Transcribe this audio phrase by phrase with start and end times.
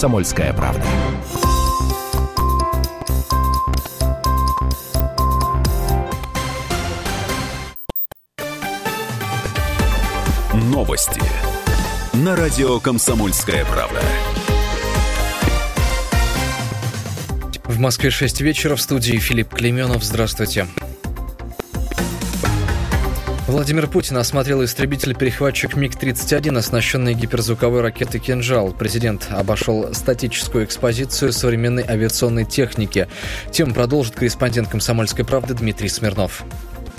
[0.00, 0.82] «Комсомольская правда».
[10.54, 11.20] Новости
[12.14, 14.00] на радио «Комсомольская правда».
[17.64, 20.02] В Москве 6 вечера в студии Филипп Клеменов.
[20.02, 20.66] Здравствуйте.
[23.50, 28.70] Владимир Путин осмотрел истребитель-перехватчик МиГ-31, оснащенный гиперзвуковой ракетой «Кинжал».
[28.70, 33.08] Президент обошел статическую экспозицию современной авиационной техники.
[33.50, 36.44] Тем продолжит корреспондент «Комсомольской правды» Дмитрий Смирнов.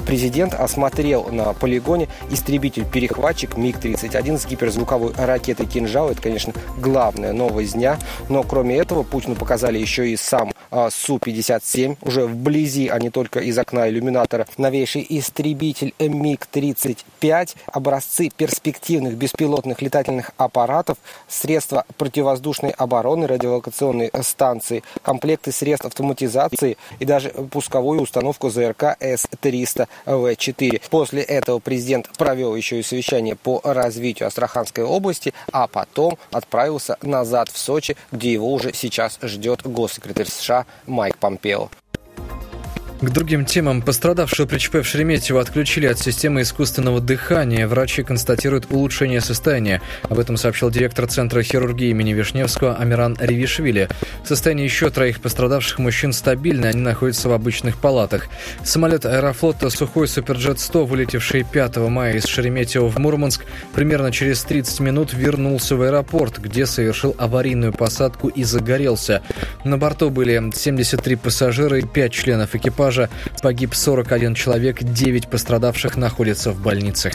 [0.06, 6.09] Президент осмотрел на полигоне истребитель-перехватчик МиГ-31 с гиперзвуковой ракетой «Кинжал».
[6.09, 7.98] Это, конечно, главная новость дня.
[8.28, 13.57] Но кроме этого Путину показали еще и сам Су-57 уже вблизи, а не только из
[13.57, 14.48] окна иллюминатора.
[14.57, 20.97] Новейший истребитель МиГ-35, образцы перспективных беспилотных летательных аппаратов,
[21.27, 30.81] средства противовоздушной обороны, радиолокационные станции, комплекты средств автоматизации и даже пусковую установку ЗРК С-300 В4.
[30.89, 37.50] После этого президент провел еще и совещание по развитию Астраханской области, а потом отправился назад
[37.50, 41.70] в Сочи, где его уже сейчас ждет госсекретарь США Майк Помпео.
[43.02, 43.81] К другим темам.
[43.81, 47.67] Пострадавшего при ЧП в Шереметьево отключили от системы искусственного дыхания.
[47.67, 49.81] Врачи констатируют улучшение состояния.
[50.03, 53.89] Об этом сообщил директор Центра хирургии имени Вишневского Амиран Ревишвили.
[54.23, 58.27] Состояние еще троих пострадавших мужчин стабильно, они находятся в обычных палатах.
[58.63, 65.13] Самолет аэрофлота «Сухой Суперджет-100», вылетевший 5 мая из Шереметьево в Мурманск, примерно через 30 минут
[65.13, 69.23] вернулся в аэропорт, где совершил аварийную посадку и загорелся.
[69.63, 73.09] На борту были 73 пассажира и 5 членов экипажа экипажа.
[73.42, 77.14] Погиб 41 человек, 9 пострадавших находятся в больницах.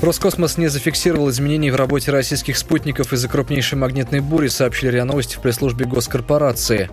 [0.00, 5.36] Роскосмос не зафиксировал изменений в работе российских спутников из-за крупнейшей магнитной бури, сообщили РИА Новости
[5.36, 6.90] в пресс-службе госкорпорации.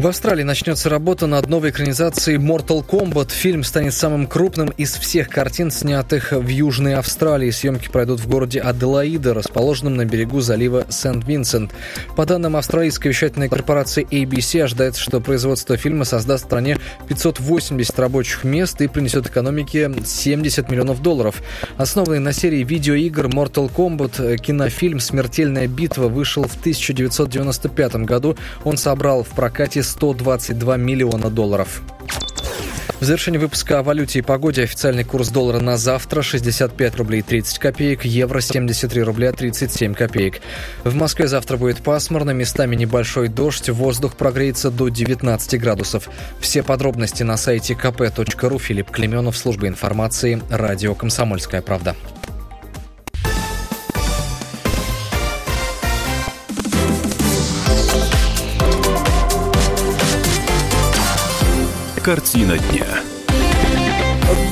[0.00, 3.32] В Австралии начнется работа над новой экранизацией Mortal Kombat.
[3.32, 7.50] Фильм станет самым крупным из всех картин, снятых в Южной Австралии.
[7.50, 11.72] Съемки пройдут в городе Аделаида, расположенном на берегу залива Сент-Винсент.
[12.16, 18.42] По данным австралийской вещательной корпорации ABC, ожидается, что производство фильма создаст в стране 580 рабочих
[18.42, 21.42] мест и принесет экономике 70 миллионов долларов.
[21.76, 28.38] Основанный на серии видеоигр Mortal Kombat, кинофильм «Смертельная битва» вышел в 1995 году.
[28.64, 31.82] Он собрал в прокате 122 миллиона долларов.
[33.00, 37.58] В завершении выпуска о валюте и погоде официальный курс доллара на завтра 65 рублей 30
[37.58, 40.42] копеек, евро 73 рубля 37 копеек.
[40.84, 46.10] В Москве завтра будет пасмурно, местами небольшой дождь, воздух прогреется до 19 градусов.
[46.40, 48.58] Все подробности на сайте kp.ru.
[48.58, 51.96] Филипп Клеменов, служба информации, радио «Комсомольская правда».
[62.10, 62.86] Картина дня.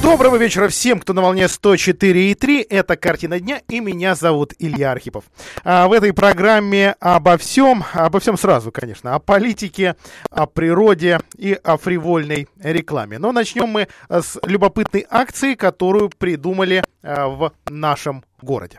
[0.00, 2.64] Доброго вечера всем, кто на волне 104,3.
[2.70, 5.24] Это «Картина дня» и меня зовут Илья Архипов.
[5.64, 9.96] А в этой программе обо всем, обо всем сразу, конечно, о политике,
[10.30, 13.18] о природе и о фривольной рекламе.
[13.18, 18.78] Но начнем мы с любопытной акции, которую придумали а, в нашем городе.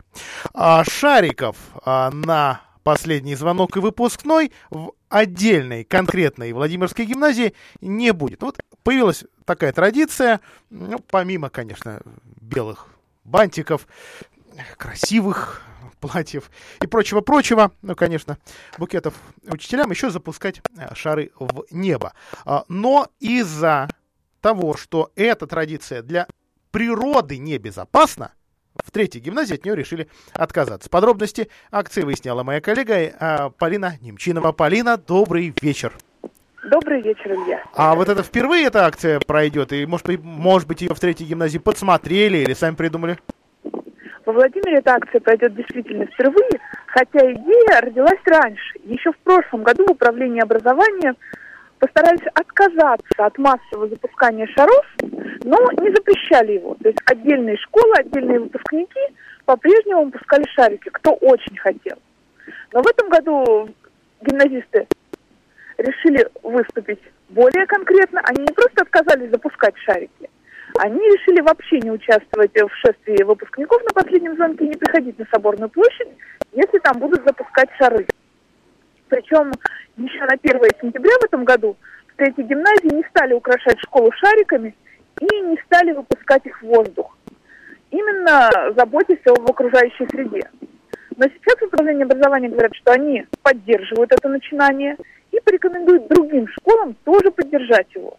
[0.54, 8.42] А, шариков а, на последний звонок и выпускной в отдельной, конкретной Владимирской гимназии не будет.
[8.42, 12.00] Вот появилась такая традиция, ну, помимо, конечно,
[12.40, 12.86] белых
[13.24, 13.86] бантиков,
[14.76, 15.62] красивых
[16.00, 16.50] платьев
[16.82, 18.38] и прочего-прочего, ну, конечно,
[18.78, 19.14] букетов
[19.46, 22.14] учителям, еще запускать э, шары в небо.
[22.44, 23.88] А, но из-за
[24.40, 26.26] того, что эта традиция для
[26.70, 28.32] природы небезопасна,
[28.84, 30.88] в третьей гимназии от нее решили отказаться.
[30.90, 34.52] Подробности акции выясняла моя коллега э, Полина Немчинова.
[34.52, 35.92] Полина, добрый вечер.
[36.64, 37.64] Добрый вечер, Илья.
[37.74, 39.72] А вот это впервые эта акция пройдет?
[39.72, 43.18] И, может быть, может быть, ее в третьей гимназии подсмотрели или сами придумали?
[44.26, 48.78] Во Владимире эта акция пройдет действительно впервые, хотя идея родилась раньше.
[48.84, 51.14] Еще в прошлом году в управлении образования
[51.80, 54.86] постарались отказаться от массового запускания шаров,
[55.42, 56.76] но не запрещали его.
[56.80, 59.00] То есть отдельные школы, отдельные выпускники
[59.46, 61.96] по-прежнему выпускали шарики, кто очень хотел.
[62.72, 63.68] Но в этом году
[64.20, 64.86] гимназисты
[65.78, 67.00] решили выступить
[67.30, 68.20] более конкретно.
[68.24, 70.30] Они не просто отказались запускать шарики,
[70.78, 75.26] они решили вообще не участвовать в шествии выпускников на последнем звонке и не приходить на
[75.32, 76.08] Соборную площадь,
[76.52, 78.06] если там будут запускать шары.
[79.10, 79.52] Причем
[79.96, 81.76] еще на 1 сентября в этом году
[82.16, 84.74] третьей гимназии не стали украшать школу шариками
[85.20, 87.16] и не стали выпускать их в воздух.
[87.90, 90.48] именно заботясь об окружающей среде.
[91.16, 94.96] Но сейчас в управлении образования говорят, что они поддерживают это начинание
[95.32, 98.16] и порекомендуют другим школам тоже поддержать его.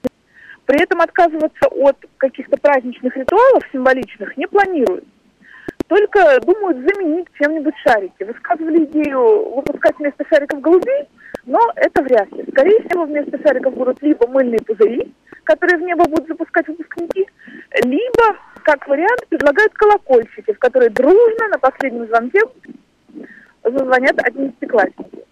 [0.66, 5.06] При этом отказываться от каких-то праздничных ритуалов символичных не планируют.
[5.92, 8.24] Только думают заменить чем-нибудь шарики.
[8.24, 11.04] Высказывали идею выпускать вместо шариков голубей,
[11.46, 12.46] но это вряд ли.
[12.50, 17.28] Скорее всего, вместо шариков будут либо мыльные пузыри, которые в небо будут запускать выпускники,
[17.84, 22.40] либо, как вариант, предлагают колокольчики, в которые дружно на последнем звонке
[23.62, 25.26] зазвонят одиннадцатиклассники.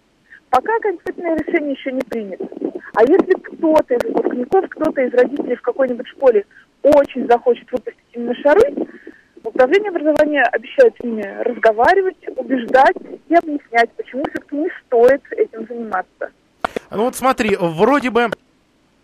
[0.50, 2.46] Пока окончательное решение еще не принято.
[2.96, 6.46] А если кто-то из выпускников, кто-то из родителей в какой-нибудь школе
[6.84, 8.74] очень захочет выпустить именно шары,
[9.60, 12.96] управление образования обещает с ними разговаривать, убеждать
[13.28, 16.32] и объяснять, почему все-таки не стоит этим заниматься.
[16.92, 18.30] Ну вот смотри, вроде бы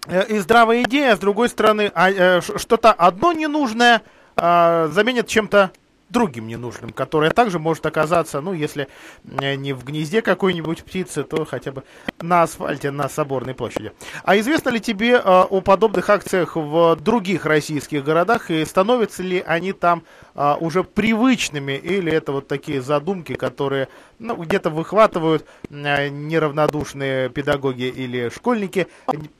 [0.07, 4.01] э, и здравая идея, а с другой стороны, а, э, что-то одно ненужное
[4.37, 5.71] а, заменит чем-то
[6.09, 8.87] другим ненужным, которое также может оказаться, ну, если
[9.25, 11.83] э, не в гнезде какой-нибудь птицы, то хотя бы
[12.21, 13.91] на асфальте на Соборной площади.
[14.23, 19.43] А известно ли тебе э, о подобных акциях в других российских городах и становятся ли
[19.45, 20.03] они там
[20.35, 23.87] э, уже привычными или это вот такие задумки, которые
[24.19, 28.87] ну, где-то выхватывают неравнодушные педагоги или школьники,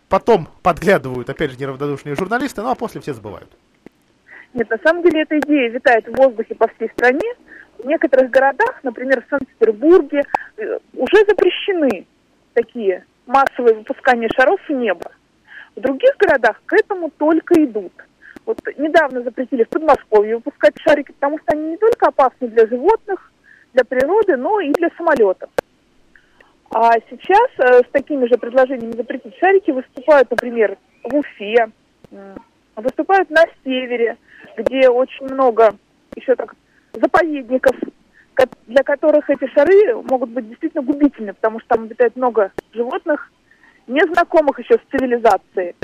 [0.10, 3.50] потом подглядывают, опять же, неравнодушные журналисты, ну а после все забывают.
[4.56, 7.30] Нет, на самом деле эта идея витает в воздухе по всей стране.
[7.78, 10.22] В некоторых городах, например, в Санкт-Петербурге,
[10.58, 12.08] э, уже запрещены
[12.54, 15.12] такие массовые выпускания шаров в небо.
[15.76, 17.92] В других городах к этому только идут.
[18.46, 23.34] Вот недавно запретили в Подмосковье выпускать шарики, потому что они не только опасны для животных,
[23.74, 25.50] для природы, но и для самолетов.
[26.74, 31.68] А сейчас э, с такими же предложениями запретить шарики выступают, например, в Уфе,
[32.78, 34.18] выступают на севере,
[34.58, 35.76] где очень много
[36.16, 36.56] еще так
[36.94, 37.76] заповедников,
[38.68, 43.32] для которых эти шары могут быть действительно губительны, потому что там обитает много животных,
[43.88, 45.76] незнакомых еще с цивилизацией.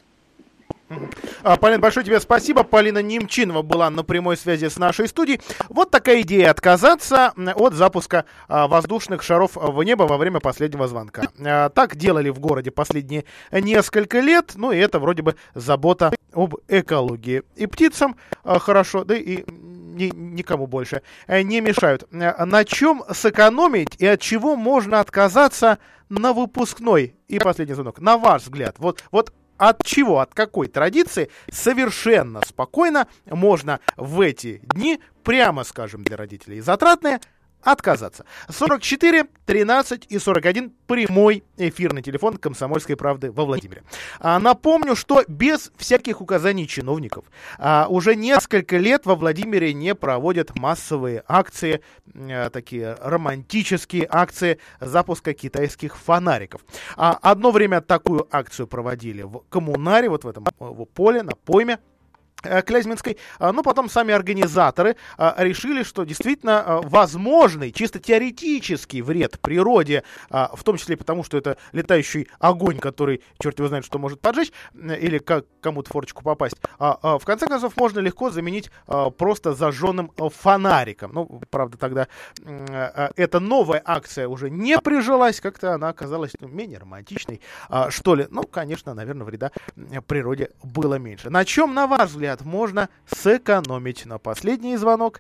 [1.43, 2.63] А, Полина, большое тебе спасибо.
[2.63, 5.41] Полина Немчинова была на прямой связи с нашей студией.
[5.69, 11.23] Вот такая идея отказаться от запуска а, воздушных шаров в небо во время последнего звонка.
[11.39, 14.53] А, так делали в городе последние несколько лет.
[14.55, 17.43] Ну и это вроде бы забота об экологии.
[17.55, 22.07] И птицам хорошо, да и ни, никому больше не мешают.
[22.11, 25.79] На чем сэкономить и от чего можно отказаться
[26.09, 27.15] на выпускной?
[27.27, 27.99] И последний звонок.
[27.99, 34.59] На ваш взгляд, вот, вот от чего, от какой традиции совершенно спокойно можно в эти
[34.63, 37.19] дни, прямо скажем для родителей, затратные,
[37.63, 38.25] отказаться.
[38.49, 43.83] 44, 13 и 41 прямой эфирный телефон Комсомольской правды во Владимире.
[44.19, 47.25] А, напомню, что без всяких указаний чиновников
[47.57, 51.81] а, уже несколько лет во Владимире не проводят массовые акции,
[52.15, 56.61] а, такие романтические акции запуска китайских фонариков.
[56.95, 60.45] Одно время такую акцию проводили в коммунаре, вот в этом
[60.93, 61.79] поле, на пойме
[62.41, 69.39] Клязьминской, а, но потом сами организаторы а, решили, что действительно а, возможный, чисто теоретический вред
[69.39, 74.19] природе, в том числе потому, что это летающий огонь, который, черт его знает, что может
[74.21, 78.71] поджечь, или как кому-то форочку попасть, в конце концов можно легко заменить
[79.17, 81.11] просто зажженным фонариком.
[81.13, 82.07] Ну, правда, тогда
[83.15, 87.41] эта новая акция уже не прижилась, как-то она оказалась ну, менее романтичной,
[87.89, 88.27] что ли.
[88.29, 89.51] Ну, конечно, наверное, вреда
[90.07, 91.29] природе было меньше.
[91.29, 95.19] На чем, на ваш взгляд, взгляд, можно сэкономить на последний звонок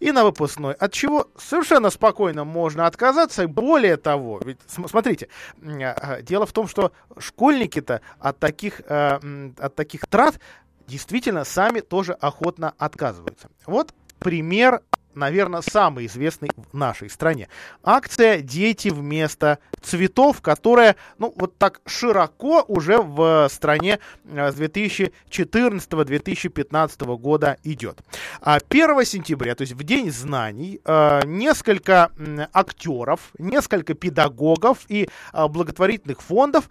[0.00, 0.74] и на выпускной.
[0.74, 3.46] От чего совершенно спокойно можно отказаться.
[3.48, 5.28] Более того, ведь смотрите,
[5.62, 10.38] а, дело в том, что школьники-то от таких, э, от таких трат
[10.86, 13.48] действительно сами тоже охотно отказываются.
[13.66, 14.82] Вот пример
[15.14, 17.48] наверное, самый известный в нашей стране.
[17.82, 27.16] Акция «Дети вместо цветов», которая, ну, вот так широко уже в стране э, с 2014-2015
[27.16, 27.98] года идет.
[28.40, 32.10] 1 а сентября, то есть в День знаний, э, несколько
[32.52, 36.68] актеров, несколько педагогов и э, благотворительных фондов,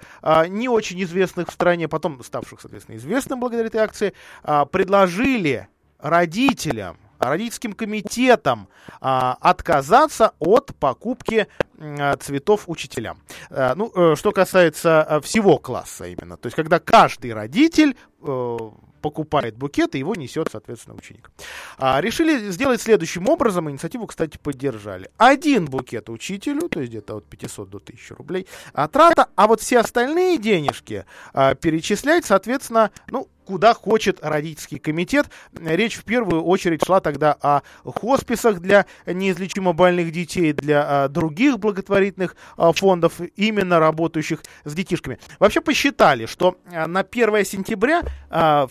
[0.48, 5.68] не очень известных в стране, потом ставших, соответственно, известным благодаря этой акции, предложили
[6.00, 6.98] родителям
[7.30, 8.68] родительским комитетом
[9.00, 11.48] а, отказаться от покупки
[11.80, 13.20] а, цветов учителям.
[13.50, 16.38] А, ну, э, что касается а, всего класса именно.
[16.38, 18.58] То есть, когда каждый родитель э,
[19.02, 21.32] покупает букет, и его несет, соответственно, ученик.
[21.78, 25.10] А, решили сделать следующим образом, инициативу, кстати, поддержали.
[25.18, 29.62] Один букет учителю, то есть где-то от 500 до 1000 рублей, а трата, а вот
[29.62, 35.26] все остальные денежки а, перечислять, соответственно, ну, куда хочет родительский комитет.
[35.60, 42.38] Речь в первую очередь шла тогда о хосписах для неизлечимо больных детей, для других благотворительных
[42.56, 45.20] фондов, именно работающих с детишками.
[45.38, 48.04] Вообще посчитали, что на 1 сентября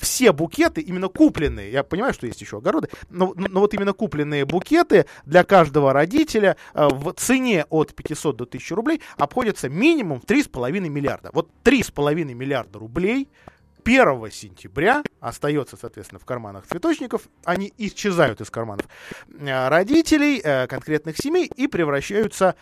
[0.01, 4.47] все букеты, именно купленные, я понимаю, что есть еще огороды, но, но вот именно купленные
[4.47, 10.89] букеты для каждого родителя в цене от 500 до 1000 рублей обходятся минимум в 3,5
[10.89, 11.29] миллиарда.
[11.35, 13.29] Вот 3,5 миллиарда рублей
[13.85, 18.87] 1 сентября остается, соответственно, в карманах цветочников, они исчезают из карманов
[19.29, 22.55] э, родителей, э, конкретных семей и превращаются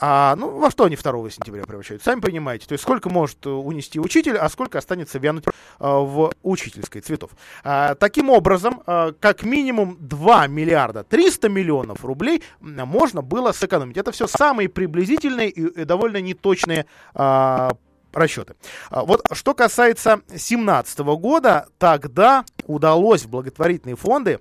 [0.00, 2.10] а, ну, во что они 2 сентября превращаются?
[2.10, 2.66] Сами понимаете.
[2.66, 5.44] То есть сколько может унести учитель, а сколько останется вянуть
[5.78, 7.30] а, в учительской цветов.
[7.64, 13.96] А, таким образом, а, как минимум 2 миллиарда 300 миллионов рублей можно было сэкономить.
[13.96, 17.72] Это все самые приблизительные и довольно неточные а,
[18.12, 18.54] расчеты.
[18.90, 24.40] А, вот что касается 2017 года, тогда удалось благотворительные фонды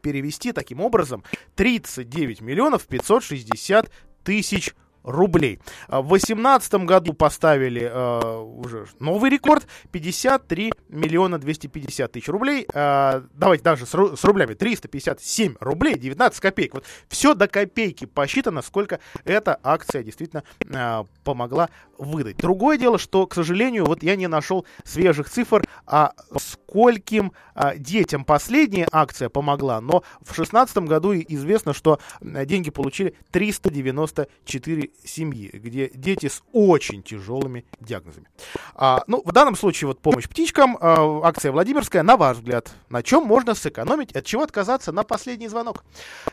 [0.00, 1.24] перевести таким образом
[1.56, 3.90] 39 миллионов 560
[4.24, 4.74] тысяч
[5.06, 5.60] рублей.
[5.88, 12.66] А в 2018 году поставили э, уже новый рекорд 53 миллиона 250 тысяч рублей.
[12.74, 16.74] Э, давайте даже с, с рублями 357 рублей 19 копеек.
[16.74, 22.36] Вот все до копейки посчитано, сколько эта акция действительно э, помогла выдать.
[22.36, 28.24] Другое дело, что, к сожалению, вот я не нашел свежих цифр, а скольким а, детям
[28.24, 36.28] последняя акция помогла, но в 2016 году известно, что деньги получили 394 семьи, где дети
[36.28, 38.26] с очень тяжелыми диагнозами.
[38.74, 43.02] А, ну, в данном случае вот помощь птичкам, а, акция Владимирская, на ваш взгляд, на
[43.02, 45.84] чем можно сэкономить, от чего отказаться на последний звонок?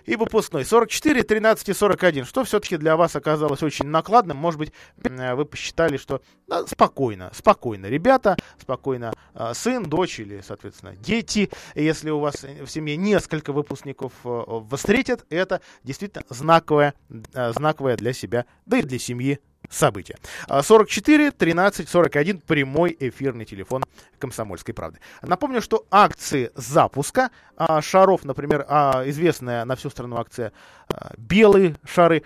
[0.05, 2.25] И выпускной 44, 13 и 41.
[2.25, 4.37] Что все-таки для вас оказалось очень накладным?
[4.37, 10.95] Может быть, вы посчитали, что да, спокойно, спокойно, ребята, спокойно э, сын, дочь или, соответственно,
[10.95, 16.95] дети, если у вас в семье несколько выпускников э, встретят, это действительно знаковое,
[17.35, 19.39] э, знаковое для себя, да и для семьи
[19.73, 20.17] события.
[20.47, 23.83] 44 13 41 прямой эфирный телефон
[24.19, 24.99] Комсомольской правды.
[25.21, 30.53] Напомню, что акции запуска а, шаров, например, а, известная на всю страну акция
[30.87, 32.23] а, белые шары,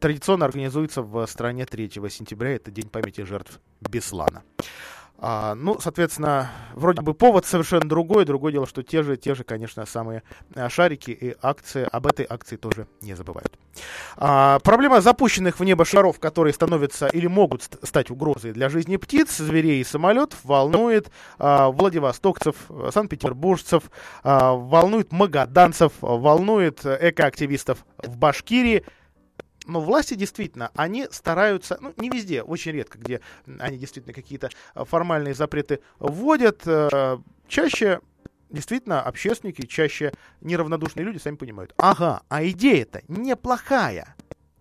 [0.00, 2.56] традиционно организуется в стране 3 сентября.
[2.56, 4.42] Это День памяти жертв Беслана.
[5.24, 8.24] А, ну, соответственно, вроде бы повод совершенно другой.
[8.24, 10.24] Другое дело, что те же, те же, конечно, самые
[10.56, 13.56] а, шарики и акции, об этой акции тоже не забывают.
[14.16, 19.36] А, проблема запущенных в небо шаров, которые становятся или могут стать угрозой для жизни птиц,
[19.36, 22.56] зверей и самолетов, волнует а, владивостокцев,
[22.90, 23.84] санкт-петербуржцев,
[24.24, 28.84] а, волнует магаданцев, волнует экоактивистов в Башкирии
[29.66, 33.20] но власти действительно, они стараются, ну, не везде, очень редко, где
[33.58, 38.00] они действительно какие-то э, формальные запреты вводят, э, чаще
[38.50, 41.74] действительно общественники, чаще неравнодушные люди сами понимают.
[41.78, 44.14] Ага, а идея-то неплохая.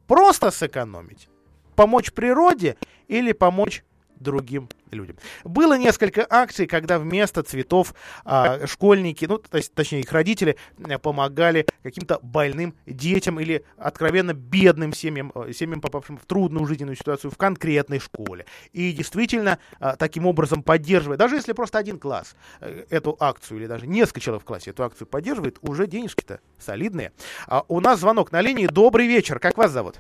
[0.08, 1.30] Просто сэкономить.
[1.76, 2.78] Помочь природе
[3.08, 3.84] или помочь
[4.22, 5.18] другим людям.
[5.44, 10.98] Было несколько акций, когда вместо цветов а, школьники, ну, то есть, точнее, их родители э,
[10.98, 17.32] помогали каким-то больным детям или откровенно бедным семьям, э, семьям, попавшим в трудную жизненную ситуацию
[17.32, 18.46] в конкретной школе.
[18.74, 23.68] И действительно, а, таким образом поддерживая, даже если просто один класс э, эту акцию или
[23.68, 27.12] даже несколько человек в классе эту акцию поддерживает, уже денежки-то солидные.
[27.48, 28.68] А у нас звонок на линии.
[28.68, 29.40] Добрый вечер.
[29.40, 29.98] Как вас зовут?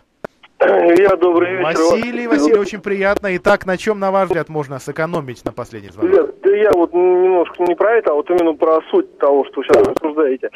[0.61, 1.63] Я добрый вечер.
[1.63, 3.35] Василий, Василий, очень приятно.
[3.37, 6.13] Итак, на чем, на ваш взгляд, можно сэкономить на последний звонок?
[6.13, 9.61] Нет, да я вот немножко не про это, а вот именно про суть того, что
[9.61, 10.49] вы сейчас обсуждаете.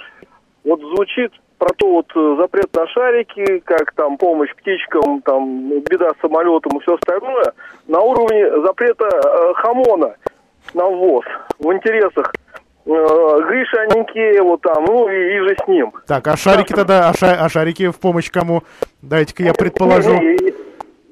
[0.64, 6.12] Вот звучит про то вот э, запрет на шарики, как там помощь птичкам, там беда
[6.12, 7.54] с самолетом и все остальное,
[7.88, 10.16] на уровне запрета э, хамона
[10.74, 11.26] на ввоз
[11.60, 12.45] в интересах э,
[12.86, 15.92] Гриша Аникееву там, ну и, и же с ним.
[16.08, 18.62] Так, а шарики тогда, а, ша, а шарики в помощь кому?
[19.02, 20.14] Дайте-ка я предположу.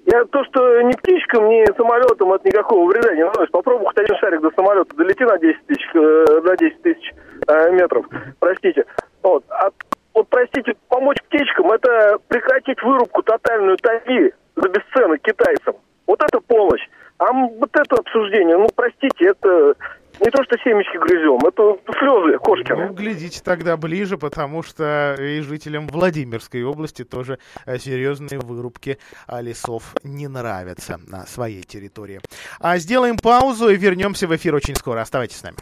[0.06, 3.52] Я то, что ни птичкам, ни самолетам от никакого вреда не наносит.
[3.52, 7.14] Попробуй хоть один шарик до самолета долети на 10 тысяч, э, на 10 тысяч
[7.48, 8.06] э, метров.
[8.40, 8.86] Простите.
[9.24, 9.44] Вот.
[9.50, 9.70] А,
[10.14, 15.76] вот, простите, помочь птичкам это прекратить вырубку тотальную тайги за бесценок китайцам.
[16.06, 16.86] Вот это помощь.
[17.18, 19.76] А вот это обсуждение, ну, простите, это
[20.20, 22.88] не то, что семечки грызем, это слезы Кошкина.
[22.88, 29.42] Ну, глядите тогда ближе, потому что и жителям Владимирской области тоже э, серьезные вырубки а,
[29.42, 32.20] лесов не нравятся на своей территории.
[32.60, 35.02] А сделаем паузу и вернемся в эфир очень скоро.
[35.02, 35.58] Оставайтесь с нами.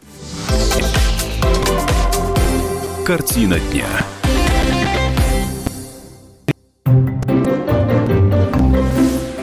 [3.06, 3.88] Картина дня.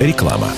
[0.00, 0.48] Реклама.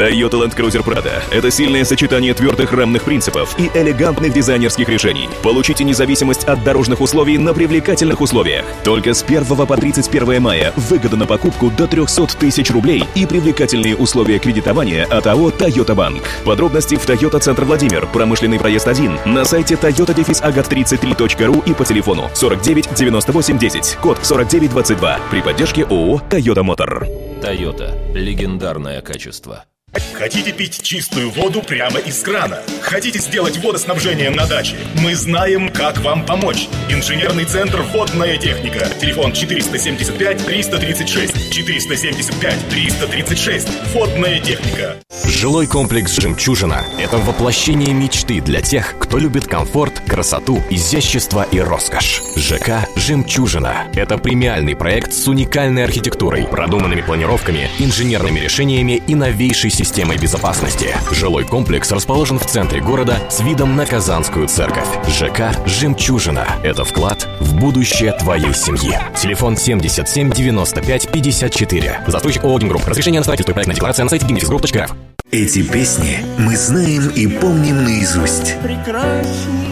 [0.00, 5.28] Toyota Land Cruiser Prado– это сильное сочетание твердых рамных принципов и элегантных дизайнерских решений.
[5.42, 8.64] Получите независимость от дорожных условий на привлекательных условиях.
[8.82, 13.94] Только с 1 по 31 мая выгода на покупку до 300 тысяч рублей и привлекательные
[13.94, 16.22] условия кредитования от АО «Тойота Банк».
[16.46, 22.94] Подробности в Toyota Центр Владимир, промышленный проезд 1, на сайте toyota-agat33.ru и по телефону 49
[22.94, 27.06] 98 10, код 4922 при поддержке ООО «Тойота Мотор».
[27.42, 27.94] Тойота.
[28.14, 29.66] Легендарное качество.
[29.92, 32.60] Хотите пить чистую воду прямо из крана?
[32.80, 34.76] Хотите сделать водоснабжение на даче?
[35.02, 36.68] Мы знаем, как вам помочь.
[36.88, 38.88] Инженерный центр «Водная техника».
[39.00, 41.50] Телефон 475-336.
[41.50, 43.68] 475-336.
[43.92, 44.96] «Водная техника».
[45.24, 52.22] Жилой комплекс «Жемчужина»— это воплощение мечты для тех, кто любит комфорт, красоту, изящество и роскошь.
[52.36, 60.18] ЖК «Жемчужина»— это премиальный проект с уникальной архитектурой, продуманными планировками, инженерными решениями и новейшей системой
[60.18, 60.94] безопасности.
[61.10, 64.86] Жилой комплекс расположен в центре города с видом на Казанскую церковь.
[65.08, 68.98] ЖК «Жемчужина»— это вклад в будущее твоей семьи.
[69.18, 72.00] Телефон 77 95 54.
[72.06, 72.86] Застройщик ООО «Гимгрупп».
[72.86, 74.90] Разрешение на строительство и проектная декларация на сайте gimnifisgroup.rf.
[75.30, 78.60] Эти песни мы знаем и помним наизусть.
[78.62, 79.70] прекрасней.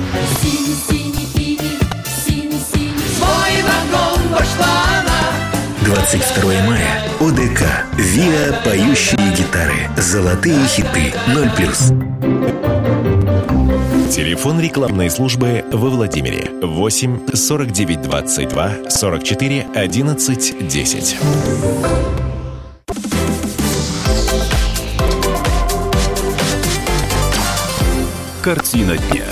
[5.88, 7.02] 22 мая.
[7.18, 7.62] ОДК.
[7.97, 9.88] ВИА «Поющие гитары».
[9.97, 11.14] Золотые хиты.
[11.28, 14.11] 0+.
[14.11, 21.16] Телефон рекламной службы во Владимире 8 49 22 44 11 10.
[28.42, 29.25] Картина дня.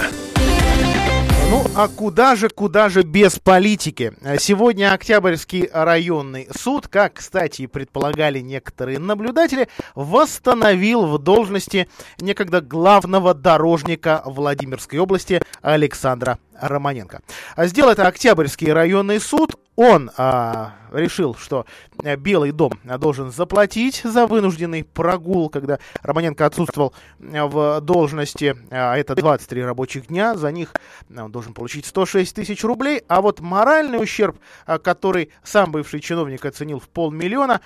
[1.48, 4.12] Ну, а куда же, куда же без политики?
[4.38, 11.88] Сегодня Октябрьский районный суд, как, кстати, и предполагали некоторые наблюдатели, восстановил в должности
[12.18, 17.20] некогда главного дорожника Владимирской области Александра Романенко.
[17.54, 19.54] А Сделал это Октябрьский районный суд.
[19.76, 21.66] Он а, решил, что
[22.04, 28.56] а, Белый дом должен заплатить за вынужденный прогул, когда Романенко отсутствовал а, в должности.
[28.70, 30.34] А, это 23 рабочих дня.
[30.34, 30.72] За них
[31.16, 33.02] он должен получить 106 тысяч рублей.
[33.08, 34.38] А вот моральный ущерб,
[34.82, 37.60] который сам бывший чиновник оценил в полмиллиона,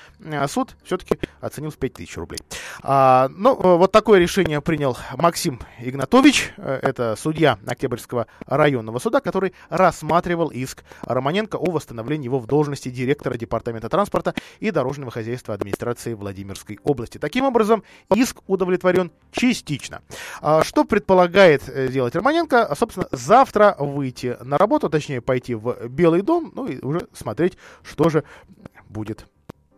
[0.48, 2.38] суд все-таки оценил в 5 тысяч рублей.
[2.82, 6.52] А, ну, вот такое решение принял Максим Игнатович.
[6.56, 12.88] э, Это судья Октябрьского районного суда, который рассматривал иск Романенко о восстановлении его в должности
[12.88, 17.18] директора Департамента транспорта и дорожного хозяйства администрации Владимирской области.
[17.18, 17.82] Таким образом,
[18.14, 20.02] иск удовлетворен частично.
[20.40, 22.64] А Что предполагает э, сделать Романенко?
[22.66, 27.56] А, Собственно, завтра выйти на работу, точнее пойти в Белый дом, ну и уже смотреть,
[27.82, 28.24] что же
[28.88, 29.26] будет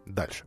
[0.07, 0.45] дальше.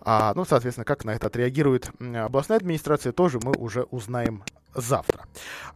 [0.00, 4.42] А, ну, соответственно, как на это отреагирует областная администрация, тоже мы уже узнаем
[4.74, 5.26] завтра.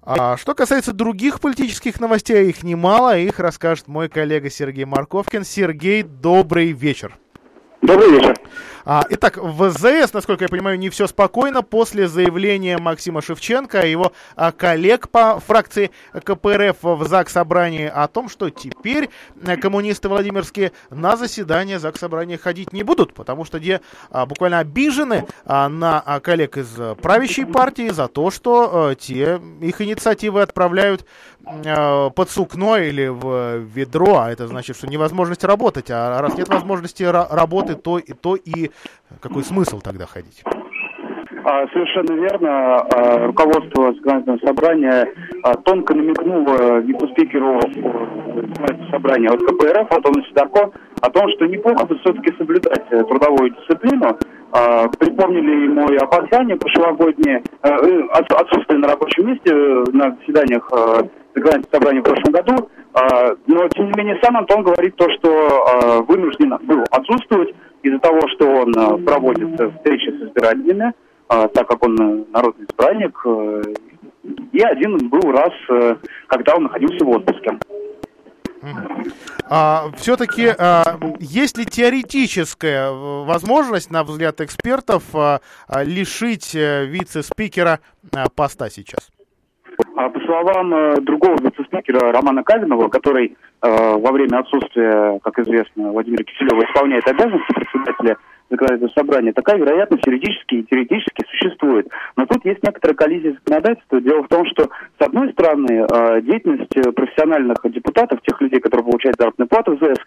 [0.02, 5.44] А, что касается других политических новостей, их немало, их расскажет мой коллега Сергей Марковкин.
[5.44, 7.18] Сергей, добрый вечер.
[7.82, 8.36] Добрый вечер.
[8.90, 13.90] А, итак, в ЗС, насколько я понимаю, не все спокойно после заявления Максима Шевченко и
[13.90, 19.10] его а, коллег по фракции КПРФ в ЗАГС Собрании о том, что теперь
[19.42, 24.60] э, коммунисты Владимирские на заседание ЗАГС Собрания ходить не будут, потому что где а, буквально
[24.60, 26.68] обижены а, на а, коллег из
[27.02, 31.04] правящей партии за то, что э, те их инициативы отправляют
[31.44, 36.48] э, под сукно или в ведро, а это значит, что невозможность работать, а раз нет
[36.48, 38.70] возможности ра- работы, то и то и
[39.20, 40.42] какой смысл тогда ходить?
[41.44, 42.76] А, Совершенно верно.
[42.76, 45.08] А, Руководство законодательного собрания
[45.42, 51.98] а, тонко намекнуло вице-спикеру э, собрания от КПРФ Антону Сидорко о том, что неплохо бы
[52.00, 54.18] все-таки соблюдать э, трудовую дисциплину.
[54.98, 60.68] Припомнили ему и опоздание прошлогоднее, э, э, отс- отсутствие на рабочем месте э, на заседаниях
[60.72, 61.02] э,
[61.34, 62.70] законодательного собрания в прошлом году.
[63.46, 68.46] Но, тем не менее, сам Антон говорит то, что вынужден был отсутствовать из-за того, что
[68.46, 70.92] он а, проводит э, встречи с избирателями,
[71.28, 73.62] а, так как он э, народный избранник, э,
[74.52, 77.58] и один был раз, э, когда он находился в отпуске.
[79.96, 80.54] все-таки
[81.20, 87.80] есть ли теоретическая э, возможность, на взгляд экспертов, а, а, лишить э, вице-спикера
[88.14, 89.10] а, поста сейчас?
[89.98, 95.90] А По словам э, другого вице-спикера Романа Кавинова, который э, во время отсутствия, как известно,
[95.90, 98.16] Владимира Киселева исполняет обязанности председателя
[98.48, 101.88] законодательного собрания, такая вероятность юридически и теоретически существует.
[102.16, 104.00] Но тут есть некоторая коллизия законодательства.
[104.00, 108.84] Дело в том, что, с одной стороны, э, деятельность э, профессиональных депутатов, тех людей, которые
[108.84, 109.98] получают заработную плату в ЗС,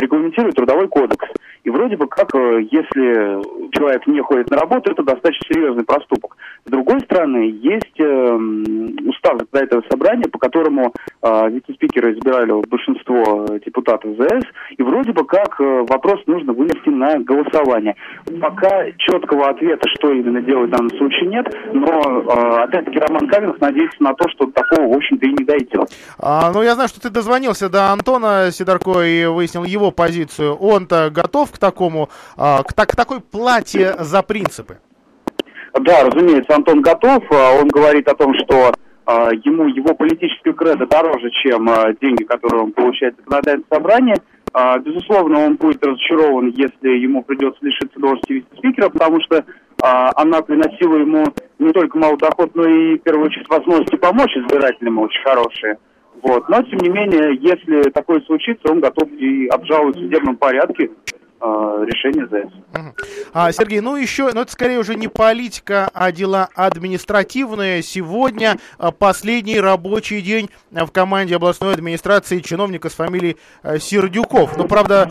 [0.00, 1.28] регламентирует Трудовой кодекс.
[1.64, 6.36] И вроде бы как, если человек не ходит на работу, это достаточно серьезный проступок.
[6.66, 8.38] С другой стороны, есть э,
[9.08, 14.44] устав этого собрания, по которому э, вице-спикеры избирали большинство депутатов ЗС,
[14.76, 17.94] и вроде бы как э, вопрос нужно вынести на голосование.
[18.40, 23.60] Пока четкого ответа, что именно делать в данном случае, нет, но э, опять-таки Роман Каменов
[23.60, 25.88] надеется на то, что такого, в общем-то, и не дойдет.
[26.18, 30.56] А, ну, я знаю, что ты дозвонился до Антона Сидорко и выяснил его позицию.
[30.56, 34.78] Он-то готов к такому, а, к, так, к такой плате за принципы?
[35.80, 37.22] Да, разумеется, Антон готов.
[37.30, 38.72] А, Он говорит о том, что
[39.04, 44.16] а, ему его политический кредо дороже, чем а, деньги, которые он получает в законодательном собрании.
[44.82, 49.44] Безусловно, он будет разочарован, если ему придется лишиться должности вице-спикера, потому что
[49.82, 51.26] она приносила ему
[51.58, 55.76] не только малый доход, но и, в первую очередь, возможности помочь избирателям очень хорошие.
[56.22, 56.48] Вот.
[56.48, 60.88] Но, тем не менее, если такое случится, он готов и обжаловать в судебном порядке
[61.40, 62.52] решение ЗС.
[63.32, 67.82] А, Сергей, ну еще, ну это скорее уже не политика, а дела административные.
[67.82, 74.56] Сегодня а, последний рабочий день в команде областной администрации чиновника с фамилией а, Сердюков.
[74.56, 75.10] Ну, правда,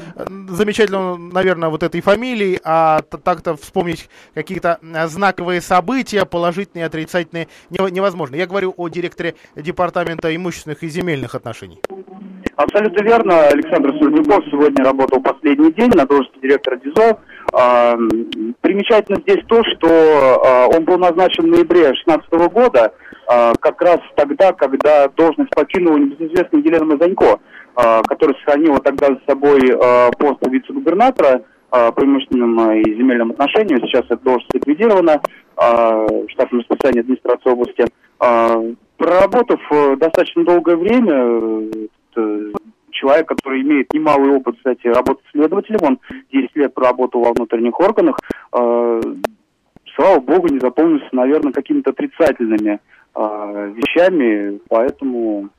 [0.50, 7.92] замечательно, наверное, вот этой фамилией, а так-то вспомнить какие-то а, знаковые события, положительные, отрицательные, нево-
[7.92, 8.36] невозможно.
[8.36, 11.80] Я говорю о директоре департамента имущественных и земельных отношений.
[12.56, 13.48] Абсолютно верно.
[13.48, 17.20] Александр Сурдюков сегодня работал последний день на должности директора ДИЗО.
[17.54, 17.96] А,
[18.62, 22.94] Примечательно здесь то, что а, он был назначен в ноябре 2016 года,
[23.28, 27.40] а, как раз тогда, когда должность покинула небезызвестная Елена Мазанько,
[28.08, 29.60] которая сохранила тогда за собой
[30.18, 33.82] пост вице-губернатора по имущественным и земельным отношениям.
[33.82, 35.20] Сейчас эта должность ликвидирована
[35.58, 37.86] в штатном расписании администрации области.
[38.98, 41.88] Проработав э, достаточно долгое время, э,
[42.92, 46.00] человек, который имеет немалый опыт, кстати, работы следователем, он
[46.32, 48.18] 10 лет проработал во внутренних органах,
[48.54, 49.02] э,
[49.96, 52.80] слава богу, не запомнился, наверное, какими-то отрицательными
[53.16, 55.50] э, вещами, поэтому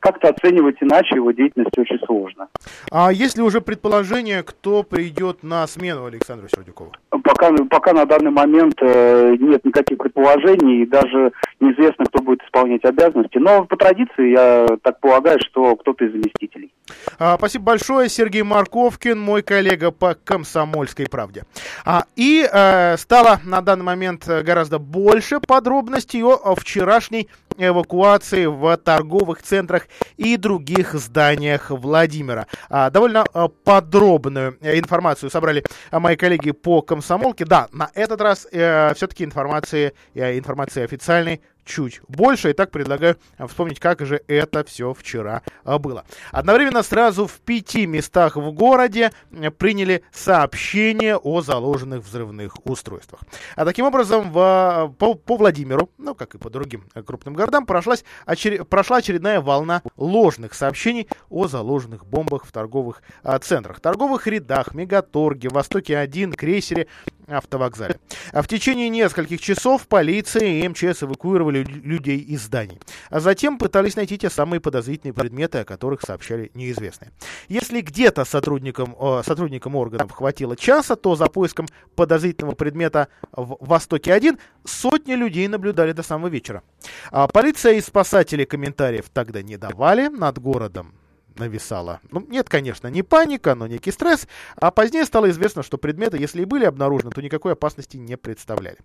[0.00, 2.48] как-то оценивать иначе его деятельность очень сложно.
[2.90, 6.92] А есть ли уже предположение, кто придет на смену Александру Сердюкову?
[7.10, 12.84] Пока, пока на данный момент э, нет никаких предположений, и даже неизвестно, кто будет исполнять
[12.84, 13.38] обязанности.
[13.38, 16.72] Но по традиции я так полагаю, что кто-то из заместителей.
[17.18, 21.44] А, спасибо большое, Сергей Марковкин, мой коллега по комсомольской правде.
[21.84, 28.76] А, и э, стало на данный момент гораздо больше подробностей о, о вчерашней эвакуации в
[28.78, 32.46] торговых центрах и других зданиях Владимира.
[32.70, 37.44] А, довольно э, подробную э, информацию собрали э, мои коллеги по комсомолке.
[37.44, 42.50] Да, на этот раз э, все-таки информации, э, информации официальной чуть больше.
[42.50, 46.04] И так предлагаю а, вспомнить, как же это все вчера а, было.
[46.32, 49.12] Одновременно сразу в пяти местах в городе
[49.58, 53.20] приняли сообщение о заложенных взрывных устройствах.
[53.54, 57.66] А таким образом, в, по, по Владимиру, ну, как и по другим э, крупным городам,
[57.66, 63.80] прошлась, очер- прошла очередная волна ложных сообщений о заложенных бомбах в торговых а, центрах.
[63.80, 66.88] Торговых рядах, Мегаторге, Востоке-1, Крейсере,
[67.28, 67.98] автовокзале.
[68.32, 72.80] А в течение нескольких часов полиция и МЧС эвакуировали лю- людей из зданий.
[73.10, 77.12] А затем пытались найти те самые подозрительные предметы, о которых сообщали неизвестные.
[77.48, 78.94] Если где-то сотрудникам,
[79.24, 81.66] сотрудникам органов хватило часа, то за поиском
[81.96, 86.62] подозрительного предмета в Востоке-1 сотни людей наблюдали до самого вечера.
[87.10, 90.94] А полиция и спасатели комментариев тогда не давали над городом
[91.38, 92.00] нависала.
[92.10, 94.26] Ну, нет, конечно, не паника, но некий стресс.
[94.56, 98.78] А позднее стало известно, что предметы, если и были обнаружены, то никакой опасности не представляли.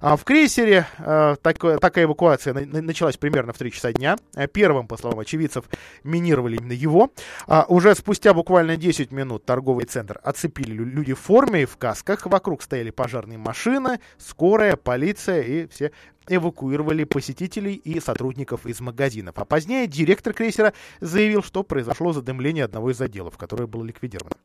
[0.00, 4.16] А в крейсере э, такое- такая эвакуация на- на- началась примерно в 3 часа дня.
[4.34, 5.64] Э, Первым, по словам очевидцев,
[6.04, 7.10] минировали именно его.
[7.46, 11.76] А уже спустя буквально 10 минут торговый центр оцепили лю- люди в форме и в
[11.76, 12.26] касках.
[12.26, 15.92] Вокруг стояли пожарные машины, скорая, полиция и все
[16.28, 19.34] эвакуировали посетителей и сотрудников из магазинов.
[19.38, 24.36] А позднее директор крейсера заявил, что произошло задымление одного из отделов, которое было ликвидировано.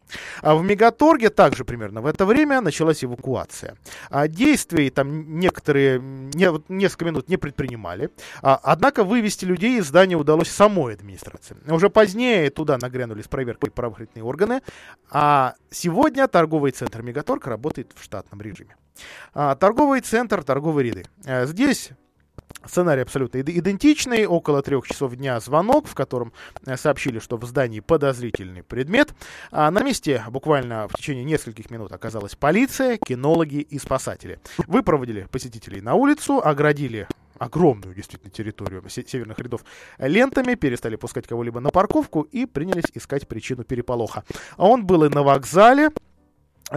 [0.41, 3.77] А в Мегаторге также примерно в это время началась эвакуация.
[4.09, 8.09] А действий там некоторые, не, вот несколько минут не предпринимали.
[8.41, 11.55] А, однако вывести людей из здания удалось самой администрации.
[11.67, 14.61] Уже позднее туда нагрянули с проверкой правоохранительные органы.
[15.09, 18.75] А сегодня торговый центр Мегаторг работает в штатном режиме.
[19.33, 21.05] А, торговый центр, торговые ряды.
[21.25, 21.91] А, Здесь
[22.65, 24.25] Сценарий абсолютно ид- идентичный.
[24.25, 26.31] Около трех часов дня звонок, в котором
[26.65, 29.13] э, сообщили, что в здании подозрительный предмет.
[29.51, 34.39] А на месте буквально в течение нескольких минут оказалась полиция, кинологи и спасатели.
[34.67, 39.65] Выпроводили посетителей на улицу, оградили огромную действительно территорию се- северных рядов
[39.97, 44.23] лентами, перестали пускать кого-либо на парковку и принялись искать причину переполоха.
[44.55, 45.89] А он был и на вокзале, э,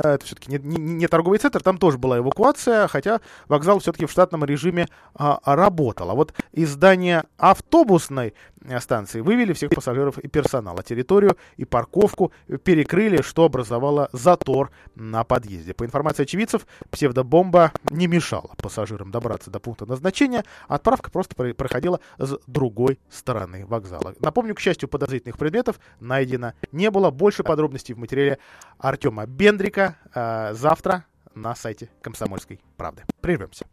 [0.01, 4.11] это все-таки не, не, не торговый центр, там тоже была эвакуация, хотя вокзал все-таки в
[4.11, 6.11] штатном режиме а, работал.
[6.11, 8.35] А вот из здания автобусной
[8.81, 10.83] станции вывели всех пассажиров и персонала.
[10.83, 12.33] Территорию и парковку
[12.65, 15.75] перекрыли, что образовало затор на подъезде.
[15.75, 20.45] По информации очевидцев, псевдобомба не мешала пассажирам добраться до пункта назначения.
[20.69, 24.15] Отправка просто проходила с другой стороны вокзала.
[24.21, 27.11] Напомню, к счастью, подозрительных предметов найдено не было.
[27.11, 28.39] Больше подробностей в материале
[28.79, 33.03] Артема Бендрика э, завтра на сайте Комсомольской правды.
[33.21, 33.67] Прервемся.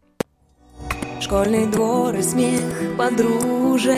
[1.23, 2.59] Школьный двор и смех
[2.97, 3.95] подружек.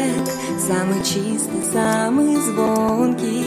[0.60, 3.46] Самый чистый, самый звонкий.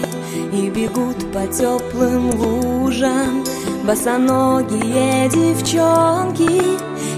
[0.53, 3.45] И бегут по теплым лужам
[3.85, 6.61] Босоногие девчонки.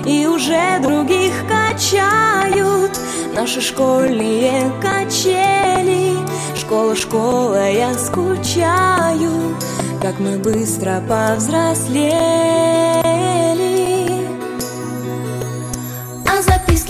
[0.06, 2.90] И уже других качают
[3.34, 6.14] Наши школьные качели.
[6.54, 9.56] Школа, школа, я скучаю
[10.02, 13.09] Как мы быстро повзрослели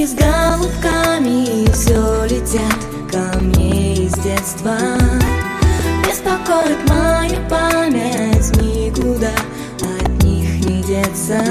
[0.00, 4.76] Записки с голубками Все летят ко мне из детства.
[6.06, 9.32] Беспокоит моя память Никуда
[9.80, 11.42] от них не деться.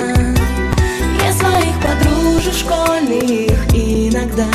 [1.24, 4.48] Я своих подружек школьных Иногда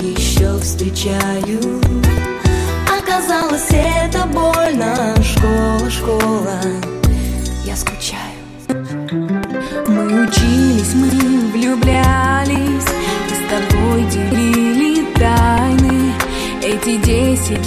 [0.00, 1.80] еще встречаю.
[2.86, 3.69] Оказалось,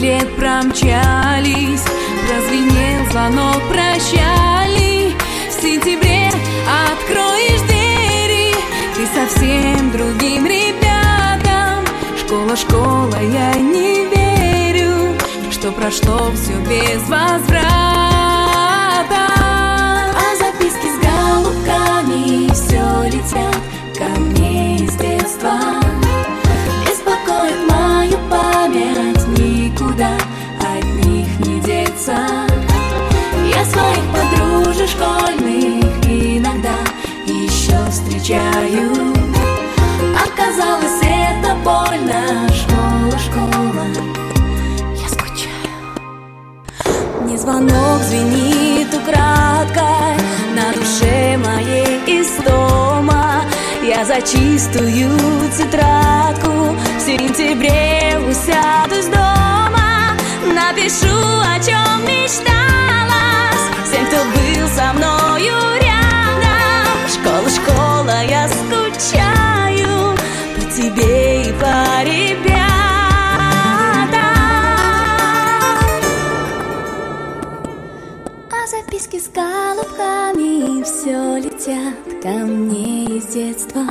[0.03, 1.85] лет промчались.
[2.27, 5.15] Прозвенел звонок прощали?
[5.49, 6.29] В сентябре
[6.91, 8.53] откроешь двери.
[8.95, 11.85] Ты совсем другим ребятам.
[12.19, 15.15] Школа, школа, я не верю
[15.51, 17.63] Что прошло все без возврата.
[20.15, 23.61] А записки с голубками Все летят
[23.97, 25.82] ко мне из детства
[32.07, 32.17] не деться
[33.45, 36.75] Я своих подружек школьных Иногда
[37.25, 39.13] еще встречаю.
[40.15, 43.85] Оказалось, это больно Школа, школа,
[45.01, 45.49] я скучаю.
[47.21, 50.17] Мне звонок звенит украдкой
[50.55, 53.43] На душе моей истома
[53.83, 55.09] Я за чистую
[55.57, 59.82] тетрадку В сентябре усядусь дома
[60.51, 63.63] Напишу, о чем мечталась.
[63.85, 67.07] Всем, кто был со мною рядом.
[67.07, 70.17] Школа, школа, я скучаю
[70.55, 72.59] По тебе и по ребятам.
[78.51, 83.83] А записки с голубками Все летят ко мне из детства.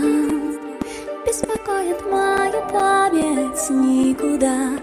[1.26, 4.81] Беспокоит мою память Никуда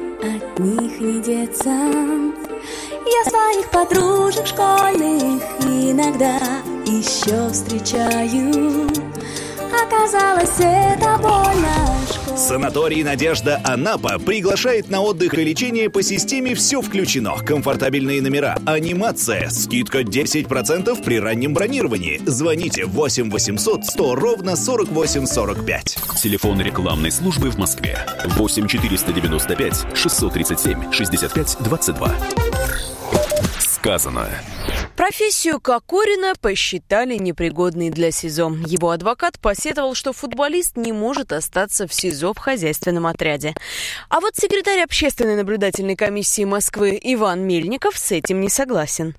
[0.60, 6.38] них не деться Я своих подружек школьных Иногда
[6.86, 8.88] еще встречаю.
[9.72, 11.39] Оказалось, это больно
[12.40, 17.36] Санаторий «Надежда Анапа» приглашает на отдых и лечение по системе «Все включено».
[17.36, 22.22] Комфортабельные номера, анимация, скидка 10% при раннем бронировании.
[22.26, 25.98] Звоните 8 800 100 ровно 48 45.
[26.24, 32.16] Телефон рекламной службы в Москве 8 495 637 65 22.
[33.60, 34.30] Сказано.
[35.00, 38.52] Профессию Кокорина посчитали непригодной для СИЗО.
[38.68, 43.54] Его адвокат посетовал, что футболист не может остаться в СИЗО в хозяйственном отряде.
[44.10, 49.14] А вот секретарь общественной наблюдательной комиссии Москвы Иван Мельников с этим не согласен.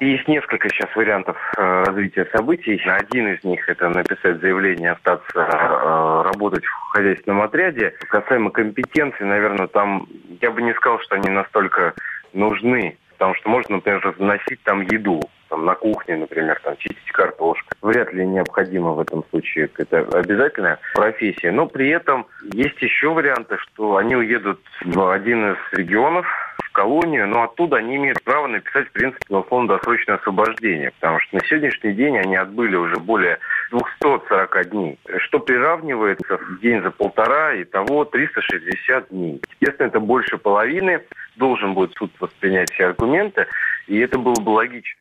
[0.00, 2.78] Есть несколько сейчас вариантов э, развития событий.
[2.84, 7.94] Один из них это написать заявление, остаться э, работать в хозяйственном отряде.
[8.10, 10.06] Касаемо компетенции, наверное, там
[10.42, 11.94] я бы не сказал, что они настолько
[12.34, 12.98] нужны.
[13.14, 17.68] Потому что можно, например, разносить там еду, там, на кухне, например, там, чистить картошку.
[17.82, 19.70] Вряд ли необходимо в этом случае.
[19.76, 21.50] Это обязательная профессия.
[21.52, 26.26] Но при этом есть еще варианты, что они уедут в один из регионов,
[26.74, 31.44] колонию, но оттуда они имеют право написать, в принципе, на условно-досрочное освобождение, потому что на
[31.46, 33.38] сегодняшний день они отбыли уже более
[33.70, 39.40] 240 дней, что приравнивается в день за полтора, и того 360 дней.
[39.60, 41.00] Естественно, это больше половины,
[41.36, 43.46] должен будет суд воспринять все аргументы,
[43.86, 44.98] и это было бы логично.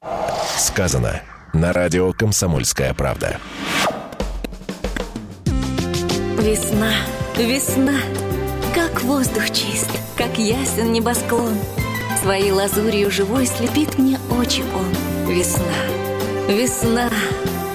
[0.58, 1.22] Сказано
[1.54, 3.40] на радио «Комсомольская правда».
[6.40, 6.92] Весна,
[7.38, 7.98] весна,
[8.74, 11.54] как воздух чист, как ясен небосклон.
[12.22, 15.32] Своей лазурью живой слепит мне очи он.
[15.32, 15.64] Весна,
[16.48, 17.10] Весна,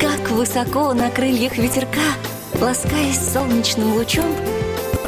[0.00, 2.00] как высоко на крыльях ветерка,
[2.60, 4.26] ласкаясь солнечным лучом,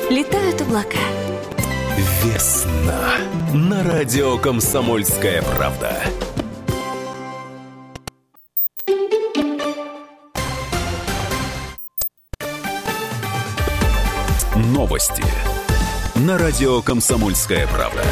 [0.09, 0.99] летают облака.
[2.23, 3.17] Весна.
[3.53, 6.03] На радио «Комсомольская правда».
[14.55, 15.50] Новости.
[16.27, 18.05] На радио «Комсомольская правда».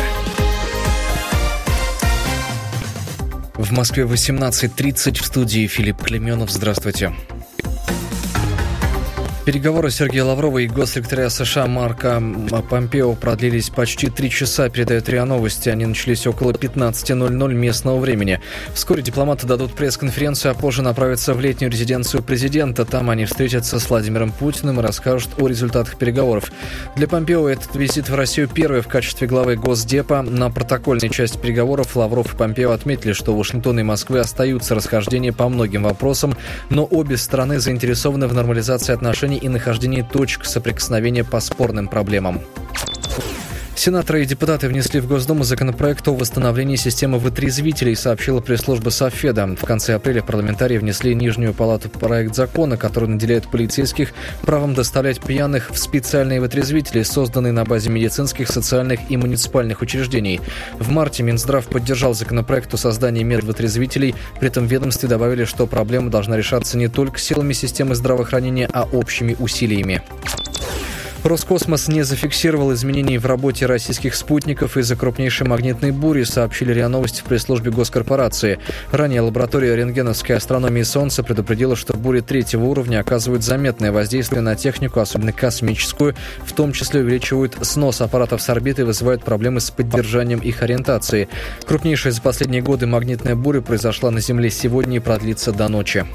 [3.55, 6.51] В Москве 18.30 в студии Филипп Клеменов.
[6.51, 7.13] Здравствуйте.
[9.49, 12.23] Переговоры Сергея Лаврова и госсекретаря США Марка
[12.69, 15.71] Помпео продлились почти три часа, передает РИА Новости.
[15.71, 18.43] Они начались около 15.00 местного времени.
[18.75, 22.85] Вскоре дипломаты дадут пресс-конференцию, а позже направятся в летнюю резиденцию президента.
[22.85, 26.53] Там они встретятся с Владимиром Путиным и расскажут о результатах переговоров.
[26.95, 30.21] Для Помпео этот визит в Россию первый в качестве главы Госдепа.
[30.21, 35.33] На протокольной части переговоров Лавров и Помпео отметили, что у Вашингтона и Москвы остаются расхождения
[35.33, 36.37] по многим вопросам,
[36.69, 42.43] но обе страны заинтересованы в нормализации отношений и нахождении точек соприкосновения по спорным проблемам.
[43.79, 49.47] Сенаторы и депутаты внесли в Госдуму законопроект о восстановлении системы вытрезвителей, сообщила пресс-служба Софеда.
[49.47, 55.71] В конце апреля парламентарии внесли Нижнюю палату проект закона, который наделяет полицейских правом доставлять пьяных
[55.71, 60.41] в специальные вытрезвители, созданные на базе медицинских, социальных и муниципальных учреждений.
[60.81, 64.17] В марте Минздрав поддержал законопроект о создании мер вытрезвителей.
[64.41, 69.37] При этом ведомстве добавили, что проблема должна решаться не только силами системы здравоохранения, а общими
[69.39, 70.03] усилиями.
[71.25, 77.21] Роскосмос не зафиксировал изменений в работе российских спутников из-за крупнейшей магнитной бури, сообщили РИА Новости
[77.21, 78.59] в пресс-службе госкорпорации.
[78.93, 85.01] Ранее лаборатория рентгеновской астрономии Солнца предупредила, что бури третьего уровня оказывают заметное воздействие на технику,
[85.01, 90.39] особенно космическую, в том числе увеличивают снос аппаратов с орбиты и вызывают проблемы с поддержанием
[90.39, 91.29] их ориентации.
[91.67, 96.07] Крупнейшая за последние годы магнитная буря произошла на Земле сегодня и продлится до ночи.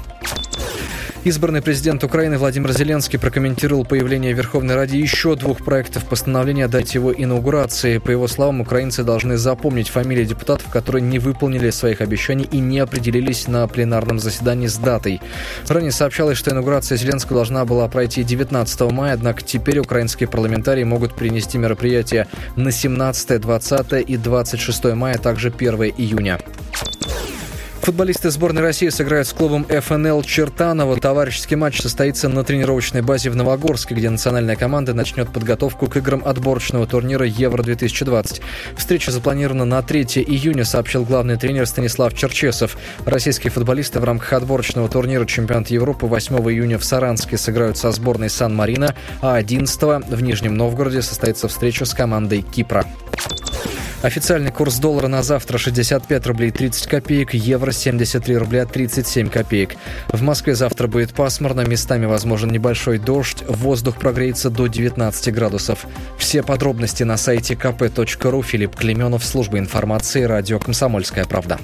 [1.24, 6.94] Избранный президент Украины Владимир Зеленский прокомментировал появление в Верховной Раде еще двух проектов постановления дать
[6.94, 7.96] его инаугурации.
[7.96, 12.78] По его словам, украинцы должны запомнить фамилии депутатов, которые не выполнили своих обещаний и не
[12.78, 15.22] определились на пленарном заседании с датой.
[15.66, 21.14] Ранее сообщалось, что инаугурация Зеленского должна была пройти 19 мая, однако теперь украинские парламентарии могут
[21.14, 26.38] принести мероприятия на 17, 20 и 26 мая, а также 1 июня.
[27.84, 30.98] Футболисты сборной России сыграют с клубом ФНЛ Чертаново.
[30.98, 36.22] Товарищеский матч состоится на тренировочной базе в Новогорске, где национальная команда начнет подготовку к играм
[36.24, 38.40] отборочного турнира Евро-2020.
[38.78, 42.78] Встреча запланирована на 3 июня, сообщил главный тренер Станислав Черчесов.
[43.04, 48.30] Российские футболисты в рамках отборочного турнира чемпионат Европы 8 июня в Саранске сыграют со сборной
[48.30, 52.86] Сан-Марина, а 11 в Нижнем Новгороде состоится встреча с командой Кипра.
[54.04, 59.76] Официальный курс доллара на завтра 65 рублей 30 копеек, евро 73 рубля 37 копеек.
[60.08, 65.86] В Москве завтра будет пасмурно, местами возможен небольшой дождь, воздух прогреется до 19 градусов.
[66.18, 68.42] Все подробности на сайте kp.ru.
[68.42, 71.58] Филипп Клеменов, служба информации, радио «Комсомольская правда».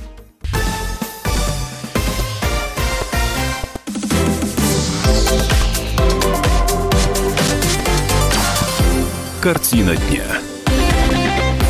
[9.41, 10.25] Картина дня.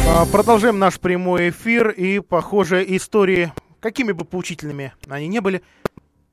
[0.08, 1.90] А, Продолжаем наш прямой эфир.
[1.90, 5.62] И, похоже, истории, какими бы поучительными они не были,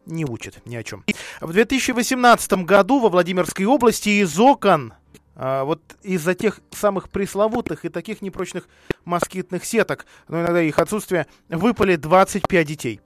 [0.05, 1.03] не учат ни о чем.
[1.41, 4.93] В 2018 году во Владимирской области из окон
[5.35, 8.67] а, вот из-за тех самых пресловутых и таких непрочных
[9.05, 13.01] москитных сеток, но иногда их отсутствия, выпали 25 детей.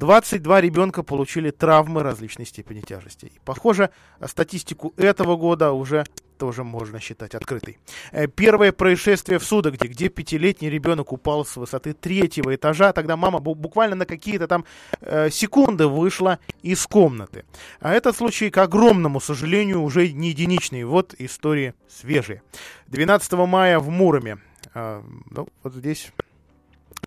[0.00, 3.26] 22 ребенка получили травмы различной степени тяжести.
[3.26, 3.90] И, похоже,
[4.26, 6.06] статистику этого года уже
[6.38, 7.76] тоже можно считать открытой.
[8.10, 12.94] Э, Первое происшествие в Судогде, где пятилетний ребенок упал с высоты третьего этажа.
[12.94, 14.64] Тогда мама бу- буквально на какие-то там
[15.02, 17.44] э, секунды вышла из комнаты.
[17.80, 20.84] А этот случай, к огромному сожалению, уже не единичный.
[20.84, 22.40] Вот истории свежие.
[22.86, 24.38] 12 мая в Муроме.
[24.72, 26.10] Э, ну, вот здесь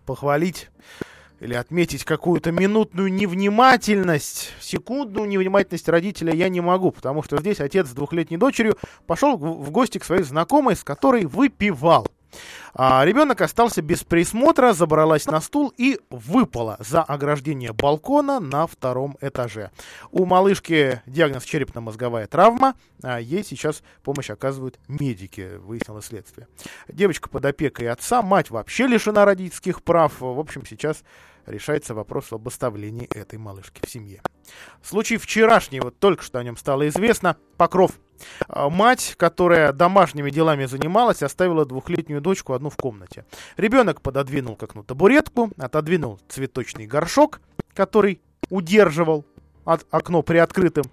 [0.06, 0.70] похвалить
[1.40, 7.88] или отметить какую-то минутную невнимательность, секундную невнимательность родителя я не могу, потому что здесь отец
[7.88, 12.06] с двухлетней дочерью пошел в гости к своей знакомой, с которой выпивал.
[12.74, 19.16] А ребенок остался без присмотра, забралась на стул и выпала за ограждение балкона на втором
[19.20, 19.70] этаже.
[20.10, 26.48] У малышки диагноз черепно-мозговая травма, а ей сейчас помощь оказывают медики, выяснило следствие.
[26.88, 30.20] Девочка под опекой отца, мать вообще лишена родительских прав.
[30.20, 31.04] В общем, сейчас
[31.46, 34.20] решается вопрос об оставлении этой малышки в семье.
[34.82, 37.36] Случай вчерашний, вот только что о нем стало известно.
[37.56, 37.92] Покров.
[38.48, 43.24] А, Мать, которая домашними делами занималась, оставила двухлетнюю дочку одну в комнате.
[43.56, 47.40] Ребенок пододвинул к окну табуретку, отодвинул цветочный горшок,
[47.74, 49.24] который удерживал
[49.64, 50.84] от, окно приоткрытым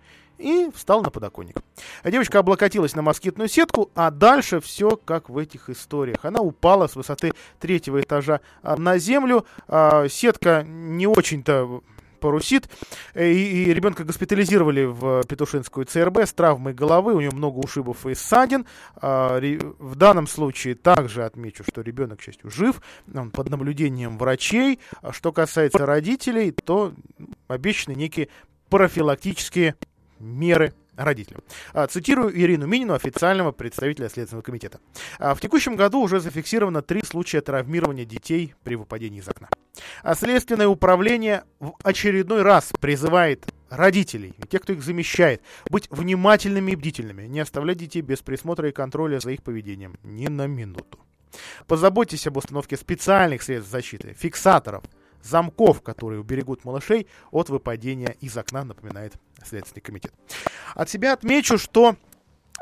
[0.42, 1.58] и встал на подоконник.
[2.04, 6.26] Девочка облокотилась на москитную сетку, а дальше все как в этих историях.
[6.26, 9.46] Она упала с высоты третьего этажа а, на землю.
[9.68, 11.82] А, сетка не очень-то
[12.22, 12.70] парусит.
[13.16, 18.16] И, и ребенка госпитализировали в Петушинскую ЦРБ с травмой головы, у него много ушибов и
[18.16, 18.66] ссадин.
[18.96, 19.40] А,
[19.80, 22.82] в данном случае также отмечу, что ребенок, к счастью, жив,
[23.14, 24.80] он под наблюдением врачей.
[25.02, 26.94] А что касается родителей, то
[27.50, 28.30] обещаны некие
[28.70, 29.76] профилактические
[30.20, 31.42] меры родителям.
[31.74, 34.80] А, цитирую Ирину Минину, официального представителя Следственного комитета.
[35.20, 39.50] А, в текущем году уже зафиксировано три случая травмирования детей при выпадении из окна.
[40.04, 46.76] А Следственное управление в очередной раз призывает родителей, тех, кто их замещает, быть внимательными и
[46.76, 51.00] бдительными, не оставлять детей без присмотра и контроля за их поведением ни на минуту.
[51.68, 54.84] Позаботьтесь об установке специальных средств защиты, фиксаторов–
[55.24, 59.14] замков, которые уберегут малышей от выпадения из окна, напоминает
[59.46, 60.14] Следственный комитет.
[60.76, 61.96] От себя отмечу, что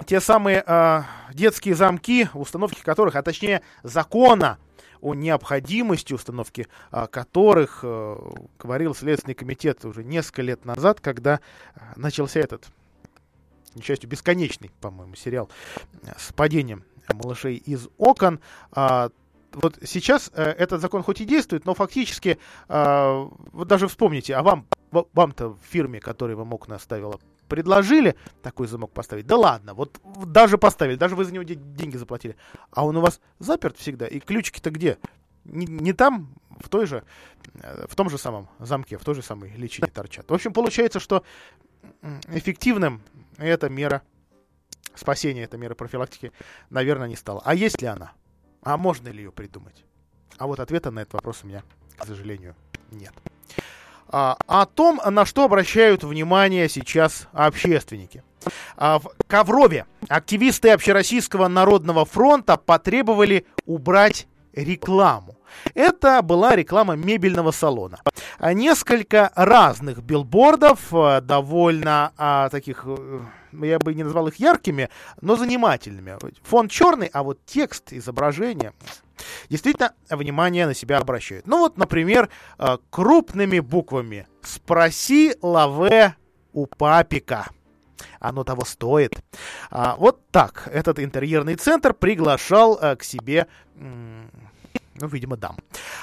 [0.05, 1.01] те самые э,
[1.33, 4.57] детские замки, установки которых, а точнее закона
[5.01, 8.17] о необходимости установки а, которых э,
[8.59, 11.39] говорил Следственный комитет уже несколько лет назад, когда
[11.75, 12.65] э, начался этот,
[13.75, 15.49] к бесконечный, по-моему, сериал
[16.17, 18.39] с падением малышей из окон.
[18.71, 19.09] А,
[19.53, 24.43] вот сейчас э, этот закон хоть и действует, но фактически, э, вот даже вспомните, а
[24.43, 29.27] вам, вам-то в фирме, которая вам окна ставила, предложили такой замок поставить?
[29.27, 32.35] Да ладно, вот даже поставили, даже вы за него деньги заплатили.
[32.71, 34.97] А он у вас заперт всегда, и ключики-то где?
[35.45, 37.03] Не, не там, в той же,
[37.55, 40.29] э, в том же самом замке, в той же самой личине торчат.
[40.29, 41.23] В общем, получается, что
[42.27, 43.01] эффективным
[43.37, 44.03] эта мера
[44.95, 46.31] спасения, эта мера профилактики,
[46.69, 47.41] наверное, не стала.
[47.45, 48.11] А есть ли она?
[48.61, 49.85] А можно ли ее придумать?
[50.37, 51.63] А вот ответа на этот вопрос у меня,
[51.97, 52.55] к сожалению,
[52.91, 53.13] нет.
[54.11, 58.23] А, о том, на что обращают внимание сейчас общественники.
[58.75, 65.35] А, в Коврове активисты Общероссийского народного фронта потребовали убрать рекламу.
[65.73, 67.99] Это была реклама мебельного салона.
[68.37, 73.19] А несколько разных билбордов, э, довольно а, таких, э,
[73.53, 74.89] я бы не назвал их яркими,
[75.21, 76.17] но занимательными.
[76.43, 78.73] Фон черный, а вот текст, изображение
[79.49, 81.47] действительно внимание на себя обращают.
[81.47, 86.15] Ну вот, например, э, крупными буквами «Спроси лаве
[86.53, 87.47] у папика».
[88.19, 89.21] Оно того стоит.
[89.71, 93.47] А, вот так этот интерьерный центр приглашал а, к себе
[94.99, 95.57] ну, видимо, дам.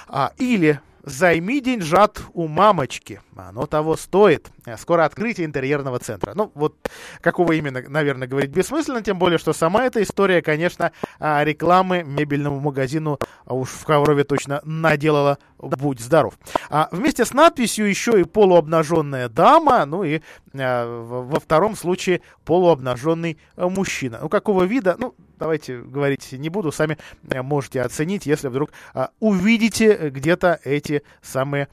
[0.09, 3.21] А, или Займи деньжат у мамочки.
[3.37, 4.51] Оно того стоит.
[4.79, 6.33] Скоро открытие интерьерного центра.
[6.35, 6.75] Ну, вот
[7.21, 12.61] какого именно, наверное, говорить бессмысленно, тем более, что сама эта история, конечно, а, рекламы мебельному
[12.61, 16.35] магазину а уж в Коврове точно наделала «Будь здоров».
[16.69, 20.21] А вместе с надписью еще и полуобнаженная дама, ну и
[20.55, 24.19] а, во втором случае полуобнаженный мужчина.
[24.23, 24.97] Ну, какого вида?
[24.99, 31.69] Ну, давайте говорить не буду, сами можете оценить, если вдруг а, увидите где-то эти самые,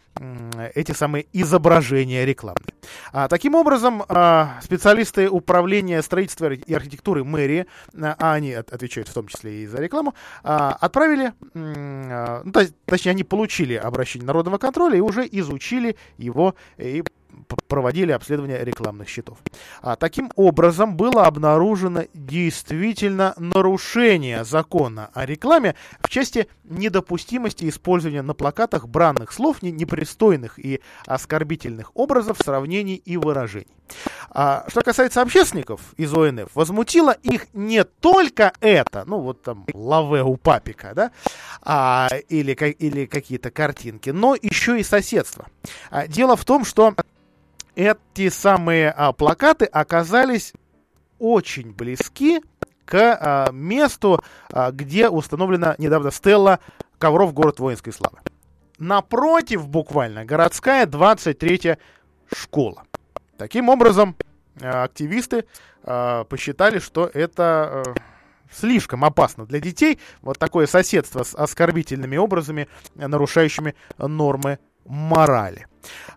[0.76, 2.74] эти самые изображения рекламные.
[3.12, 9.08] А, таким образом, а, специалисты управления строительства и архитектуры мэрии, а, а они от, отвечают
[9.08, 12.52] в том числе и за рекламу, а, отправили, а, ну,
[12.86, 17.04] точнее, они получили обращение народного контроля и уже изучили его и
[17.68, 19.38] проводили обследование рекламных счетов.
[19.82, 28.34] А, таким образом, было обнаружено действительно нарушение закона о рекламе в части недопустимости использования на
[28.34, 33.68] плакатах бранных слов, непристойных и оскорбительных образов, сравнений и выражений.
[34.30, 40.24] А, что касается общественников из ОНФ, возмутило их не только это, ну вот там лаве
[40.24, 41.12] у папика, да,
[41.62, 45.48] а, или, или какие-то картинки, но еще и соседство.
[45.92, 46.96] А, дело в том, что
[47.76, 50.54] эти самые а, плакаты оказались
[51.20, 52.42] очень близки
[52.86, 56.60] к а, месту, а, где установлена недавно стелла
[56.98, 58.20] ковров город воинской славы.
[58.80, 61.78] Напротив, буквально, городская 23-я
[62.34, 62.84] школа.
[63.38, 64.16] Таким образом,
[64.62, 65.46] а, активисты
[65.84, 67.84] а, посчитали, что это а,
[68.52, 70.00] слишком опасно для детей.
[70.22, 75.68] Вот такое соседство с оскорбительными образами, нарушающими нормы морали.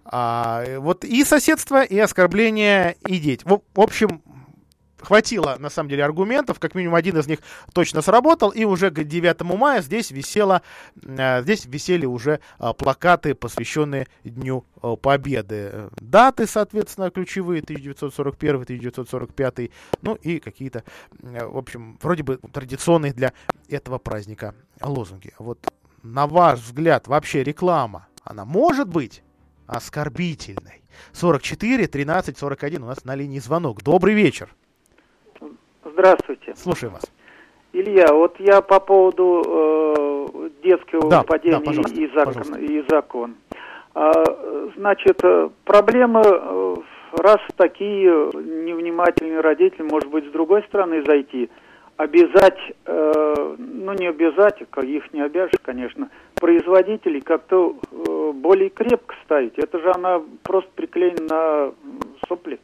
[0.04, 3.42] А, вот и соседство, и оскорбление, и дети.
[3.44, 4.22] В, в общем,
[5.06, 7.38] хватило, на самом деле, аргументов, как минимум один из них
[7.72, 10.62] точно сработал, и уже к 9 мая здесь висело,
[11.02, 15.88] э, здесь висели уже э, плакаты, посвященные Дню э, Победы.
[16.00, 19.70] Даты, соответственно, ключевые, 1941, 1945,
[20.02, 20.82] ну и какие-то,
[21.20, 23.32] в общем, вроде бы традиционные для
[23.68, 25.32] этого праздника лозунги.
[25.38, 25.58] Вот
[26.02, 29.22] на ваш взгляд, вообще реклама, она может быть
[29.66, 30.82] оскорбительной.
[31.12, 33.82] 44 13 41 у нас на линии звонок.
[33.82, 34.48] Добрый вечер.
[35.84, 36.54] Здравствуйте.
[36.56, 37.04] Слушаем вас.
[37.72, 42.58] Илья, вот я по поводу э, детского Да, падения да, пожалуйста, и, закон, пожалуйста.
[42.58, 43.34] и закон.
[43.94, 44.12] А,
[44.76, 46.76] значит, э, проблемы, э,
[47.18, 51.50] раз такие невнимательные родители, может быть, с другой стороны зайти,
[51.96, 59.14] обязать, э, ну не обязать, а их не обяжешь, конечно, производителей как-то э, более крепко
[59.24, 59.58] ставить.
[59.58, 61.72] Это же она просто приклеена на
[62.28, 62.58] сопли.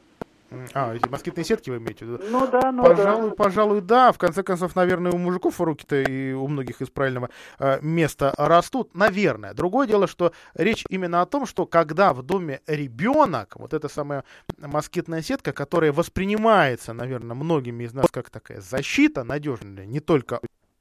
[0.74, 2.24] А, эти москитные сетки вы имеете в виду?
[2.28, 3.36] Ну да, ну пожалуй, да.
[3.36, 4.12] пожалуй, да.
[4.12, 8.94] В конце концов, наверное, у мужиков руки-то и у многих из правильного э, места растут.
[8.94, 9.54] Наверное.
[9.54, 14.24] Другое дело, что речь именно о том, что когда в доме ребенок, вот эта самая
[14.58, 20.40] москитная сетка, которая воспринимается, наверное, многими из нас как такая защита надежная, не только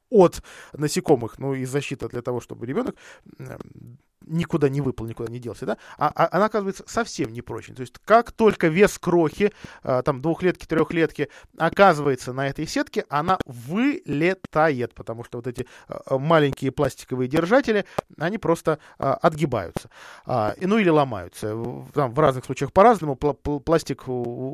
[0.10, 0.44] от
[0.74, 2.96] насекомых, ну и защита для того, чтобы ребенок
[4.26, 7.76] никуда не выпал, никуда не делся, да, а, а она оказывается совсем не прочной.
[7.76, 9.52] То есть как только вес крохи,
[9.84, 16.18] э, там двухлетки, трехлетки оказывается на этой сетке, она вылетает, потому что вот эти э,
[16.18, 17.86] маленькие пластиковые держатели,
[18.18, 19.90] они просто э, отгибаются,
[20.26, 21.56] а, ну или ломаются.
[21.94, 24.12] Там в разных случаях по-разному, Пла- пл- пластик у,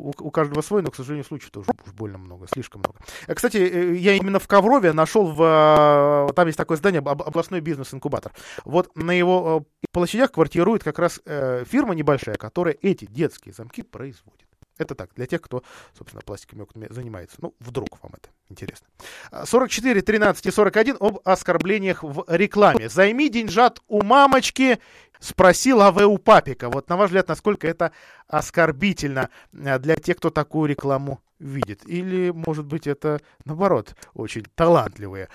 [0.09, 2.99] у- у каждого свой, но, к сожалению, случаев тоже уж больно много, слишком много.
[3.27, 6.27] Э, Кстати, э, я именно в Коврове нашел в...
[6.29, 8.31] э, Там есть такое здание, об- областной бизнес-инкубатор.
[8.65, 13.81] Вот на его э, площадях квартирует как раз э, фирма небольшая, которая эти детские замки
[13.81, 14.47] производит.
[14.77, 15.63] Это так, для тех, кто,
[15.97, 17.37] собственно, пластиковыми окнами занимается.
[17.39, 18.87] Ну, вдруг вам это интересно.
[19.31, 22.89] А, 44, 13 и 41 об оскорблениях в рекламе.
[22.89, 24.79] Займи деньжат у мамочки,
[25.19, 26.69] спросил АВ у папика.
[26.69, 27.91] Вот, на ваш взгляд, насколько это
[28.27, 31.81] оскорбительно э, для тех, кто такую рекламу видит?
[31.87, 35.29] Или, может быть, это, наоборот, очень талантливые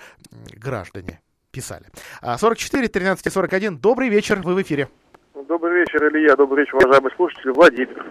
[0.53, 1.21] граждане
[1.53, 1.85] писали.
[2.21, 3.77] А, 44, 13 и 41.
[3.77, 4.89] Добрый вечер, вы в эфире.
[5.47, 6.35] Добрый вечер, Илья.
[6.35, 7.51] Добрый вечер, уважаемые слушатели.
[7.51, 8.05] Владимир.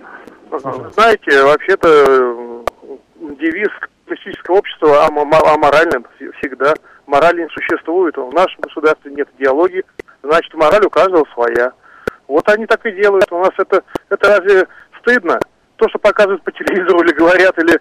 [0.94, 2.64] Знаете, вообще-то
[3.40, 3.68] девиз
[4.04, 6.06] коммунистического общества ам- ам- аморальным
[6.38, 6.74] всегда.
[7.06, 8.16] Морали не существует.
[8.16, 9.82] В нашем государстве нет идеологии,
[10.22, 11.72] значит, мораль у каждого своя.
[12.28, 13.30] Вот они так и делают.
[13.32, 14.66] У нас это, это разве
[15.00, 15.38] стыдно?
[15.76, 17.78] То, что показывают по телевизору или говорят, или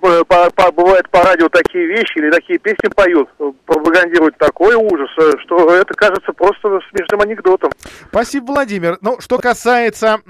[0.00, 5.10] по- по- бывает по радио такие вещи или такие песни поют, э, пропагандируют такой ужас,
[5.18, 7.70] э, что это кажется просто смешным анекдотом.
[8.08, 8.98] Спасибо, Владимир.
[9.00, 10.20] Ну, что касается,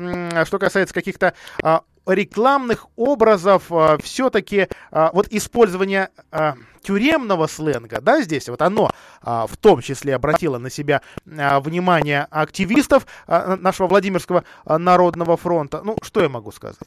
[0.45, 3.71] что касается каких-то а, рекламных образов,
[4.03, 6.55] все-таки вот использование а,
[6.87, 8.91] тюремного сленга, да, здесь вот оно
[9.21, 11.03] а, в том числе обратило на себя
[11.37, 15.83] а, внимание активистов а, нашего Владимирского а, народного фронта.
[15.83, 16.79] Ну, что я могу сказать?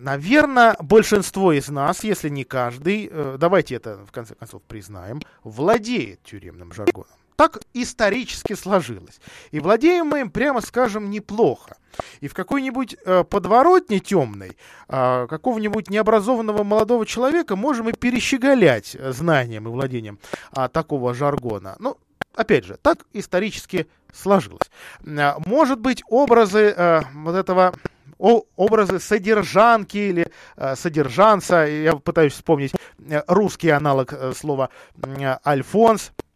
[0.00, 6.22] Наверное, большинство из нас, если не каждый, э, давайте это в конце концов признаем, владеет
[6.22, 7.19] тюремным жаргоном.
[7.40, 9.18] Так исторически сложилось.
[9.50, 11.78] И владеем мы им, прямо скажем, неплохо.
[12.20, 19.12] И в какой-нибудь э, подворотне темной э, какого-нибудь необразованного молодого человека можем и перещеголять э,
[19.12, 20.18] знанием и владением
[20.52, 21.76] а, такого жаргона.
[21.78, 21.96] Ну,
[22.34, 24.70] опять же, так исторически сложилось.
[25.06, 27.72] А, Может быть, образы э, вот этого
[28.18, 34.68] образы содержанки или э, содержанца, я пытаюсь вспомнить э, русский аналог э, слова
[35.02, 36.29] э, альфонс, Э,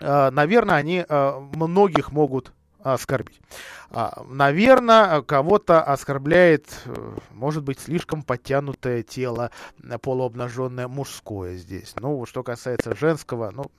[0.00, 2.52] наверное, они э, многих могут
[2.94, 3.40] оскорбить.
[3.90, 9.50] А, Наверное, кого-то оскорбляет, э, может быть, слишком подтянутое тело,
[10.02, 11.94] полуобнаженное мужское здесь.
[12.00, 13.70] Ну, что касается женского, ну,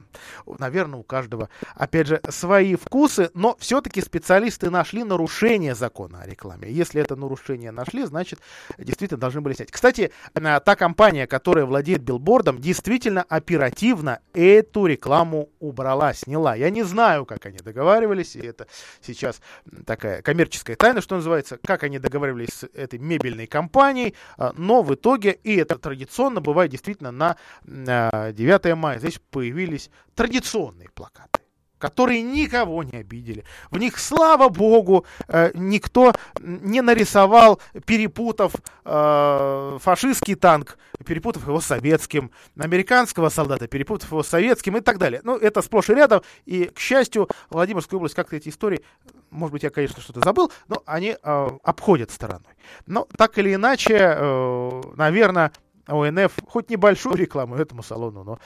[0.60, 6.72] наверное, у каждого, опять же, свои вкусы, но все-таки специалисты нашли нарушение закона о рекламе.
[6.72, 8.40] Если это нарушение нашли, значит,
[8.78, 9.72] действительно должны были снять.
[9.72, 16.56] Кстати, э, та компания, которая владеет билбордом, действительно оперативно эту рекламу убрала, сняла.
[16.56, 18.68] Я не знаю, как они договаривались, и это
[19.02, 19.42] сейчас
[19.86, 24.94] такая коммерческая тайна, что называется, как они договаривались с этой мебельной компанией, а, но в
[24.94, 31.47] итоге, и это традиционно бывает действительно на а, 9 мая, здесь появились традиционные плакаты
[31.78, 33.44] которые никого не обидели.
[33.72, 38.54] В них, слава богу, э, никто не нарисовал, перепутав
[38.86, 44.98] э, фашистский танк, перепутав его с советским, американского солдата, перепутав его с советским и так
[44.98, 45.22] далее.
[45.24, 46.22] Ну, это сплошь и рядом.
[46.46, 48.84] И, к счастью, Владимирская область как-то эти истории,
[49.30, 52.54] может быть, я, конечно, что-то забыл, но они э, обходят стороной.
[52.86, 55.52] Но так или иначе, э, наверное,
[55.88, 58.40] ОНФ хоть небольшую рекламу этому салону, но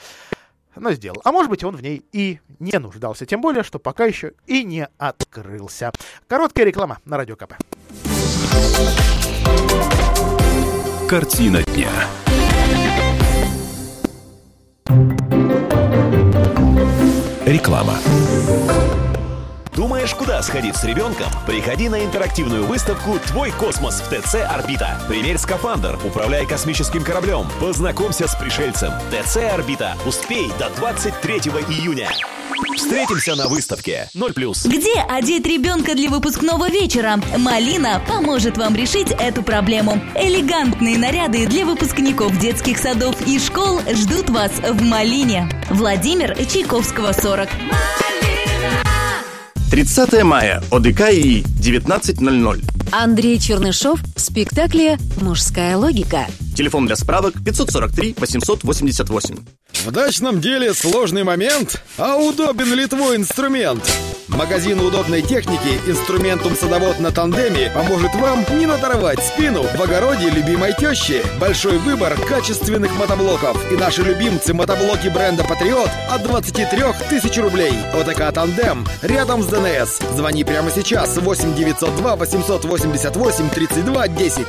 [0.75, 1.21] но сделал.
[1.23, 3.25] А может быть, он в ней и не нуждался.
[3.25, 5.91] Тем более, что пока еще и не открылся.
[6.27, 7.53] Короткая реклама на Радио КП.
[11.09, 11.89] Картина дня.
[17.45, 17.97] Реклама.
[19.75, 21.27] Думаешь, куда сходить с ребенком?
[21.47, 24.99] Приходи на интерактивную выставку «Твой космос» в ТЦ «Орбита».
[25.07, 28.91] Примерь скафандр, управляй космическим кораблем, познакомься с пришельцем.
[29.11, 29.95] ТЦ «Орбита».
[30.05, 31.35] Успей до 23
[31.69, 32.09] июня.
[32.75, 34.33] Встретимся на выставке 0+.
[34.67, 37.19] Где одеть ребенка для выпускного вечера?
[37.37, 40.01] Малина поможет вам решить эту проблему.
[40.15, 45.49] Элегантные наряды для выпускников детских садов и школ ждут вас в Малине.
[45.69, 47.49] Владимир Чайковского, 40.
[49.71, 50.61] 30 мая.
[50.69, 52.61] ОДК и 19.00.
[52.91, 56.27] Андрей Чернышов в спектакле «Мужская логика».
[56.57, 59.37] Телефон для справок 543 888.
[59.73, 63.83] В дачном деле сложный момент, а удобен ли твой инструмент?
[64.27, 70.73] Магазин удобной техники «Инструментум садовод» на тандеме поможет вам не надорвать спину в огороде любимой
[70.73, 71.21] тещи.
[71.39, 77.73] Большой выбор качественных мотоблоков и наши любимцы мотоблоки бренда «Патриот» от 23 тысяч рублей.
[77.93, 79.99] ОТК «Тандем» рядом с ДНС.
[80.15, 84.47] Звони прямо сейчас 8 902 888 32 10.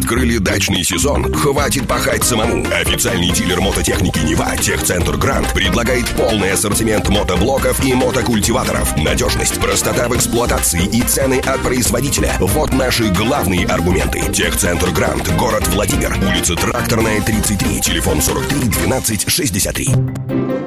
[0.00, 1.30] Открыли дачный сезон?
[1.34, 2.64] Хватит пахать самому.
[2.72, 8.96] Официальный дилер мототехники «Нева» Техцентр Грант предлагает полный ассортимент мотоблоков и мотокультиваторов.
[8.96, 12.34] Надежность, простота в эксплуатации и цены от производителя.
[12.40, 14.22] Вот наши главные аргументы.
[14.32, 20.59] Техцентр Грант, город Владимир, улица Тракторная, 33, телефон 43 12 63.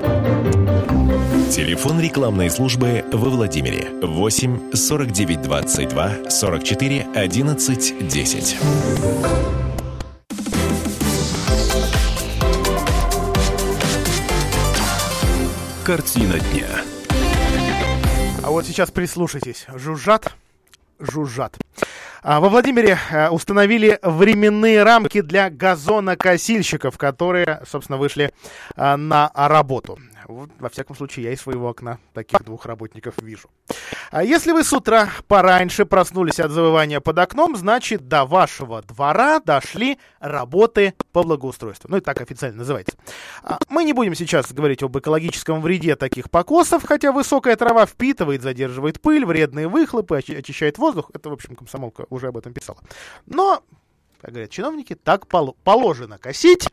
[1.54, 8.58] Телефон рекламной службы во Владимире 8 49 22 44 11 10.
[15.86, 16.66] Картина дня.
[18.42, 19.68] А вот сейчас прислушайтесь.
[19.76, 20.34] Жужжат,
[20.98, 21.60] жужжат.
[22.24, 28.34] А, Во Владимире э, установили временные рамки для газонокосильщиков, которые, собственно, вышли
[28.76, 30.00] а, на работу.
[30.28, 33.50] Вот, во всяком случае, я из своего окна таких двух работников вижу.
[34.12, 39.40] А если вы с утра пораньше проснулись от завывания под окном, значит, до вашего двора
[39.40, 41.90] дошли работы по благоустройству.
[41.90, 42.96] Ну, и так официально называется.
[43.44, 48.42] А, Мы не будем сейчас говорить об экологическом вреде таких покосов, хотя высокая трава впитывает,
[48.42, 51.12] задерживает пыль, вредные выхлопы, очи- очищает воздух.
[51.14, 52.80] Это, в общем, комсомолка уже об этом писала.
[53.26, 53.64] Но,
[54.22, 56.70] как говорят чиновники, так пол- положено косить.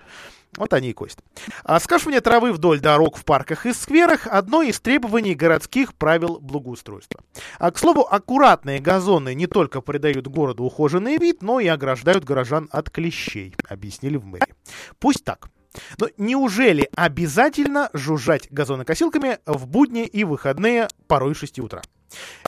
[0.56, 1.20] Вот они и косят.
[1.62, 7.20] А скашивание травы вдоль дорог в парках и скверах– одно из требований городских правил благоустройства.
[7.58, 12.68] А, к слову, аккуратные газоны не только придают городу ухоженный вид, но и ограждают горожан
[12.72, 14.54] от клещей, объяснили в мэрии.
[14.98, 15.50] Пусть так.
[15.98, 21.82] Но неужели обязательно жужжать газонокосилками в будни и выходные порой 6 утра?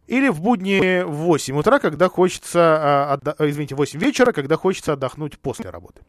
[0.07, 4.95] Или в будни в 8 утра, когда хочется, а, отда- извините, 8 вечера, когда хочется
[4.95, 6.03] отдохнуть после работы.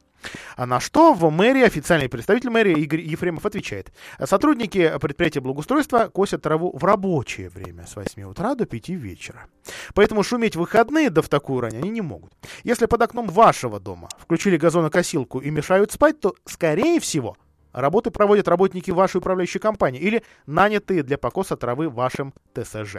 [0.55, 3.91] А на что в мэрии официальный представитель мэрии Игорь Ефремов отвечает.
[4.23, 9.45] Сотрудники предприятия благоустройства косят траву в рабочее время с 8 утра до 5 вечера.
[9.93, 12.33] Поэтому шуметь в выходные да в такую рань они не могут.
[12.63, 17.37] Если под окном вашего дома включили газонокосилку и мешают спать, то, скорее всего,
[17.73, 22.97] Работы проводят работники вашей управляющей компании или нанятые для покоса травы вашим ТСЖ.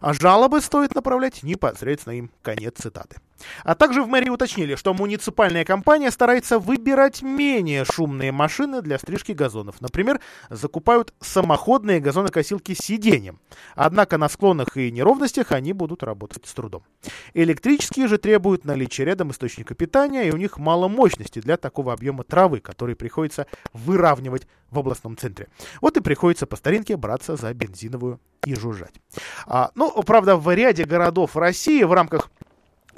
[0.00, 2.30] А жалобы стоит направлять непосредственно им.
[2.42, 3.18] Конец цитаты.
[3.64, 9.32] А также в мэрии уточнили, что муниципальная компания старается выбирать менее шумные машины для стрижки
[9.32, 9.80] газонов.
[9.80, 13.40] Например, закупают самоходные газонокосилки с сиденьем.
[13.74, 16.82] Однако на склонах и неровностях они будут работать с трудом.
[17.34, 22.24] Электрические же требуют наличия рядом источника питания, и у них мало мощности для такого объема
[22.24, 25.48] травы, который приходится выравнивать в областном центре.
[25.80, 28.94] Вот и приходится по старинке браться за бензиновую и жужжать.
[29.46, 32.30] А, ну, правда, в ряде городов России в рамках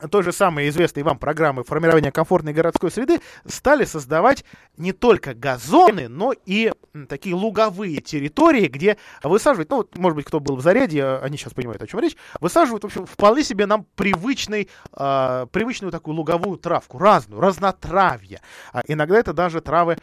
[0.08, 4.44] той же самой известной вам программы формирования комфортной городской среды стали создавать
[4.76, 6.72] не только газоны, но и
[7.08, 11.36] такие луговые территории, где высаживают, ну, вот, может быть, кто был в заряде, а, они
[11.36, 16.16] сейчас понимают, о чем речь, высаживают, в общем, вполне себе нам привычный, а, привычную такую
[16.16, 18.40] луговую травку, разную, разнотравье.
[18.72, 19.98] А иногда это даже травы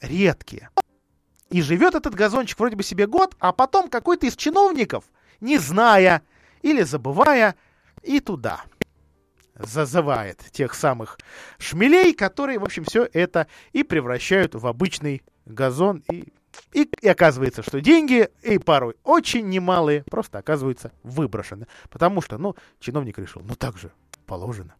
[0.00, 0.70] редкие.
[1.50, 5.04] И живет этот газончик вроде бы себе год, а потом какой-то из чиновников,
[5.40, 6.22] не зная
[6.62, 7.54] или забывая,
[8.02, 8.62] и туда
[9.58, 11.18] зазывает тех самых
[11.58, 16.02] шмелей, которые, в общем, все это и превращают в обычный газон.
[16.10, 16.32] И,
[16.72, 21.66] и, и оказывается, что деньги, и порой очень немалые, просто оказываются выброшены.
[21.90, 23.90] Потому что, ну, чиновник решил, ну так же
[24.26, 24.74] положено.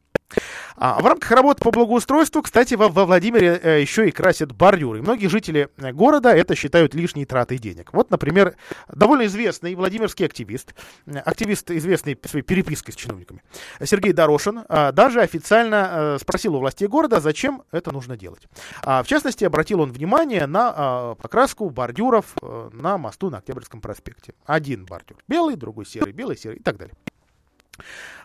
[0.81, 5.03] А в рамках работы по благоустройству, кстати, во, во Владимире э, еще и красят бордюры.
[5.03, 7.93] Многие жители э, города это считают лишней тратой денег.
[7.93, 8.55] Вот, например,
[8.87, 10.75] довольно известный владимирский активист,
[11.07, 13.43] э, активист, известный своей перепиской с чиновниками,
[13.83, 18.43] Сергей Дорошин, даже официально спросил у властей города, зачем это нужно делать.
[18.83, 22.35] А, в частности, обратил он внимание на покраску бордюров
[22.73, 24.35] на мосту на Октябрьском проспекте.
[24.47, 26.95] Один бордюр белый, другой серый, белый, серый и так далее.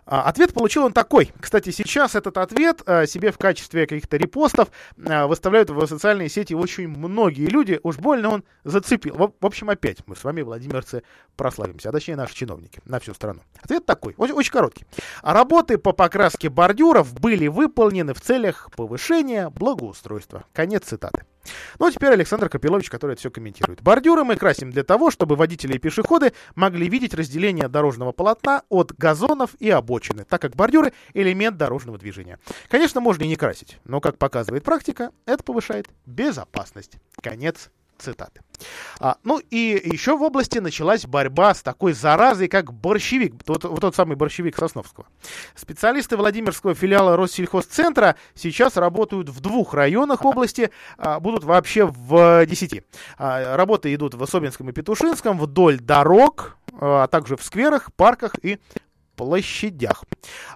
[0.05, 1.31] А, Ответ получил он такой.
[1.39, 4.69] Кстати, сейчас этот ответ а, себе в качестве каких-то репостов
[5.05, 7.79] а, выставляют в социальные сети очень многие люди.
[7.83, 9.15] Уж больно он зацепил.
[9.15, 11.03] В, общем, опять мы с вами, владимирцы,
[11.35, 13.41] прославимся, а точнее наши чиновники на всю страну.
[13.61, 14.85] Ответ такой, очень, очень короткий.
[15.21, 20.45] Работы по покраске бордюров были выполнены в целях повышения благоустройства.
[20.53, 21.23] Конец цитаты.
[21.79, 23.81] Ну, а теперь Александр Капилович, который это все комментирует.
[23.81, 28.93] Бордюры мы красим для того, чтобы водители и пешеходы могли видеть разделение дорожного полотна от
[28.93, 32.39] газонов и обочины, так как бордюры– элемент дорожного движения.
[32.69, 36.93] Конечно, можно и не красить, но, как показывает практика, это повышает безопасность.
[37.21, 37.69] Конец
[37.99, 38.41] цитаты.
[38.99, 43.79] А, ну и еще в области началась борьба с такой заразой, как борщевик, тот, вот
[43.79, 45.05] тот самый борщевик Сосновского.
[45.55, 52.83] Специалисты Владимирского филиала Россельхозцентра сейчас работают в двух районах области, а, будут вообще в десяти.
[53.17, 58.59] А, работы идут в Особенском и Петушинском, вдоль дорог, а также в скверах, парках и
[59.15, 60.03] площадях.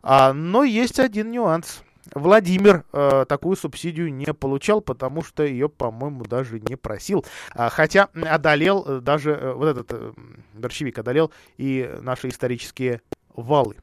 [0.03, 1.83] А, но есть один нюанс.
[2.13, 7.25] Владимир э, такую субсидию не получал, потому что ее, по-моему, даже не просил.
[7.53, 10.13] А, хотя одолел э, даже э, вот этот э,
[10.53, 13.01] борщевик одолел и наши исторические
[13.37, 13.77] валы.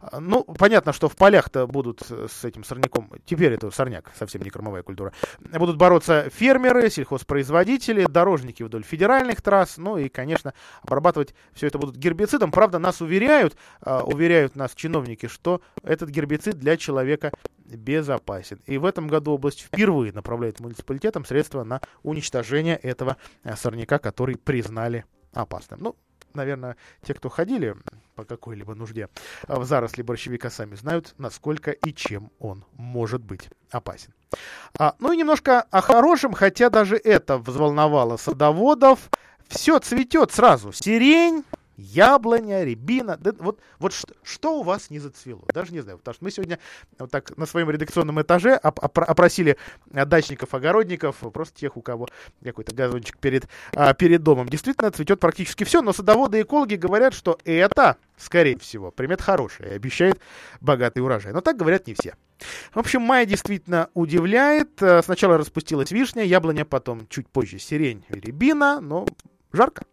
[0.00, 4.50] А, Ну, понятно, что в полях-то будут с этим сорняком, теперь это сорняк, совсем не
[4.50, 5.12] кормовая культура,
[5.52, 11.96] будут бороться фермеры, сельхозпроизводители, дорожники вдоль федеральных трасс, ну и, конечно, обрабатывать все это будут
[11.96, 12.50] гербицидом.
[12.52, 17.32] Правда, нас уверяют, а, уверяют нас чиновники, что этот гербицид для человека
[17.64, 18.60] безопасен.
[18.66, 24.36] И в этом году область впервые направляет муниципалитетам средства на уничтожение этого а, сорняка, который
[24.36, 25.80] признали опасным.
[25.82, 25.96] Ну,
[26.36, 27.76] наверное, те, кто ходили
[28.14, 29.08] по какой-либо нужде
[29.48, 34.12] в заросли борщевика, сами знают, насколько и чем он может быть опасен.
[34.78, 39.10] А, ну и немножко о хорошем, хотя даже это взволновало садоводов.
[39.48, 40.72] Все цветет сразу.
[40.72, 41.44] Сирень,
[41.76, 43.16] яблоня, рябина.
[43.16, 45.42] Да, вот вот что, что у вас не зацвело?
[45.52, 45.98] Даже не знаю.
[45.98, 46.58] Потому что мы сегодня
[46.98, 49.56] вот так на своем редакционном этаже оп- оп- опросили
[49.86, 52.08] дачников, огородников, просто тех, у кого
[52.42, 54.48] какой-то газончик перед, а, перед домом.
[54.48, 59.70] Действительно, цветет практически все, но садоводы и экологи говорят, что это, скорее всего, примет хорошая
[59.70, 60.20] и обещает
[60.60, 61.32] богатый урожай.
[61.32, 62.14] Но так говорят не все.
[62.74, 64.82] В общем, май действительно удивляет.
[64.82, 69.06] Э, Сначала распустилась вишня, яблоня, потом чуть позже сирень рябина, но
[69.52, 69.84] жарко.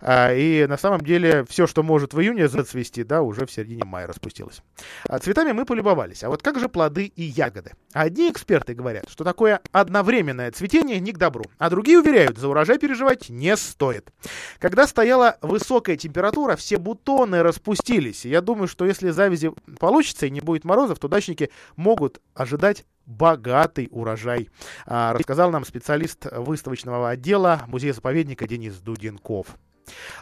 [0.00, 3.84] А, И на самом деле все, что может в июне зацвести, да, уже в середине
[3.84, 4.62] мая распустилось.
[5.08, 6.24] А Цветами мы полюбовались.
[6.24, 7.72] А вот как же плоды и ягоды?
[7.92, 12.78] Одни эксперты говорят, что такое одновременное цветение не к добру, а другие уверяют, за урожай
[12.78, 14.10] переживать не стоит.
[14.58, 18.24] Когда стояла высокая температура, все бутоны распустились.
[18.24, 23.88] Я думаю, что если завязи получится и не будет морозов, то дачники могут ожидать богатый
[23.90, 24.48] урожай,
[24.86, 29.56] а, рассказал нам специалист выставочного отдела музея-заповедника Денис Дуденков.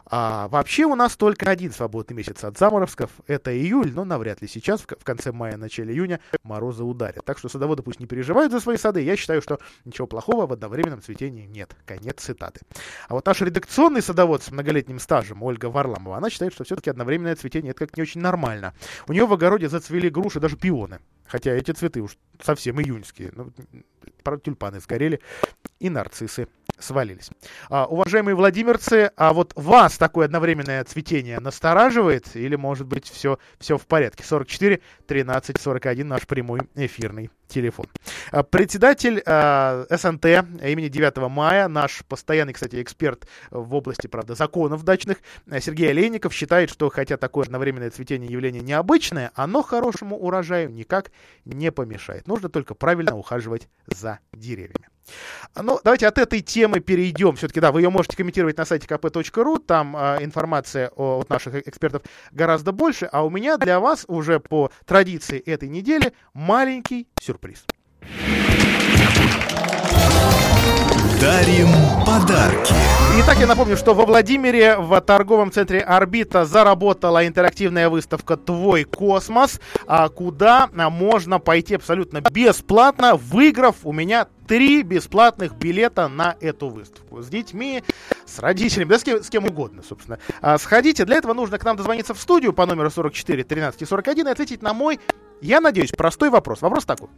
[0.06, 4.48] А, вообще у нас только один свободный месяц от заморозков, это июль, но навряд ли
[4.48, 7.24] сейчас, в, конце мая, начале июня, морозы ударят.
[7.24, 10.52] Так что садоводы пусть не переживают за свои сады, я считаю, что ничего плохого в
[10.52, 11.76] одновременном цветении нет.
[11.86, 12.60] Конец цитаты.
[13.08, 17.36] А вот наш редакционный садовод с многолетним стажем, Ольга Варламова, она считает, что все-таки одновременное
[17.36, 18.74] цветение это как не очень нормально.
[19.06, 20.98] У нее в огороде зацвели груши, даже пионы.
[21.32, 23.32] Хотя эти цветы уж совсем июньские.
[23.34, 23.50] Ну,
[24.22, 25.18] правда, тюльпаны сгорели
[25.80, 26.46] и нарциссы
[26.78, 27.30] свалились.
[27.70, 33.78] А, уважаемые владимирцы, а вот вас такое одновременное цветение настораживает или, может быть, все, все
[33.78, 34.24] в порядке?
[34.24, 37.86] 44 13 41 наш прямой эфирный телефон.
[38.30, 44.84] А, Председатель а, СНТ имени 9 мая, наш постоянный, кстати, эксперт в области, правда, законов
[44.84, 45.18] дачных,
[45.60, 51.10] Сергей Олейников считает, что хотя такое одновременное цветение явление необычное, оно хорошему урожаю никак
[51.44, 52.26] не помешает.
[52.28, 54.88] Нужно только правильно ухаживать за деревьями.
[55.60, 57.36] Ну, давайте от этой темы перейдем.
[57.36, 59.58] Все-таки, да, вы ее можете комментировать на сайте kp.ru.
[59.64, 63.06] Там э, информация о, от наших экспертов гораздо больше.
[63.06, 67.64] А у меня для вас уже по традиции этой недели маленький сюрприз.
[71.22, 71.68] Дарим
[72.04, 72.74] подарки.
[73.20, 79.60] Итак, я напомню, что во Владимире в торговом центре «Орбита» заработала интерактивная выставка «Твой космос»,
[79.86, 87.22] а, куда можно пойти абсолютно бесплатно, выиграв у меня три бесплатных билета на эту выставку.
[87.22, 87.82] С детьми,
[88.26, 90.18] с родителями, да с кем, с кем угодно, собственно.
[90.40, 91.04] А, Сходите.
[91.04, 94.62] Для этого нужно к нам дозвониться в студию по номеру 44 13 41 и ответить
[94.62, 95.00] на мой
[95.40, 96.62] Я надеюсь, простой вопрос.
[96.62, 97.08] Вопрос такой.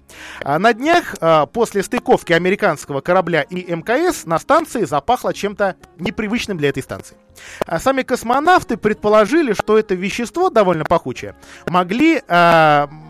[0.43, 6.57] А, на днях а, после стыковки американского корабля и МКС на станции запахло чем-то непривычным
[6.57, 7.16] для этой станции.
[7.66, 12.22] А сами космонавты предположили, что это вещество довольно пахучее могли,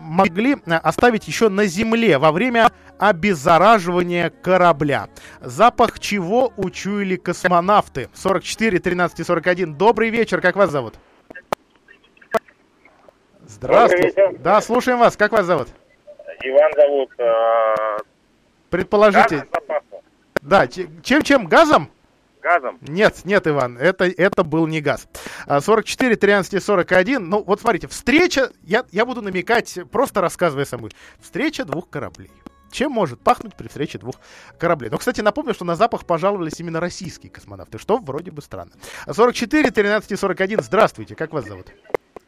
[0.05, 5.09] могли а, оставить еще на Земле во время обеззараживания корабля.
[5.41, 8.09] Запах чего учуяли космонавты?
[8.13, 9.73] 44, 13 и 41.
[9.75, 10.95] Добрый вечер, как вас зовут?
[13.47, 14.31] Здравствуйте.
[14.39, 15.15] Да, слушаем вас.
[15.17, 15.67] Как вас зовут?
[16.43, 17.09] Иван зовут.
[17.17, 17.97] э,
[18.69, 19.45] Предположите.
[20.41, 21.47] Да, че- чем, чем?
[21.47, 21.89] Газом?
[22.45, 22.77] Газом.
[22.81, 25.07] Нет, нет, Иван, это, это был не газ.
[25.47, 27.27] А, 44, 13 и 41.
[27.27, 30.89] Ну, вот смотрите, встреча, я, я буду намекать, просто рассказывая саму.
[31.19, 32.29] Встреча двух кораблей.
[32.71, 34.17] Чем может пахнуть при встрече двух
[34.59, 34.91] кораблей?
[34.91, 38.73] Но, кстати, напомню, что на запах пожаловались именно российские космонавты, что вроде бы странно.
[39.09, 40.61] 44, 13 и 41.
[40.61, 41.65] Здравствуйте, как вас зовут?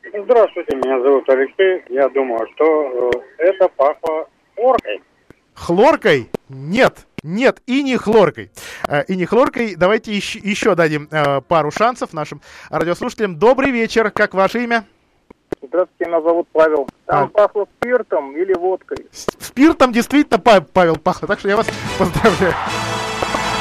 [0.02, 1.84] Здравствуйте, меня зовут Алексей.
[1.90, 5.04] Я думаю, что э, это пахло оркой.
[5.54, 6.32] Хлоркой?
[6.50, 8.52] Нет, нет, и не хлоркой.
[8.88, 9.76] Э, И не хлоркой.
[9.76, 13.38] Давайте еще, еще дадим э, пару шансов нашим радиослушателям.
[13.38, 14.86] Добрый вечер, как ваше имя?
[15.62, 16.88] Здравствуйте, меня зовут Павел.
[17.06, 19.08] Там пахло спиртом или водкой.
[19.12, 22.54] Спиртом действительно, Па- Павел, пахло, так что я вас поздравляю.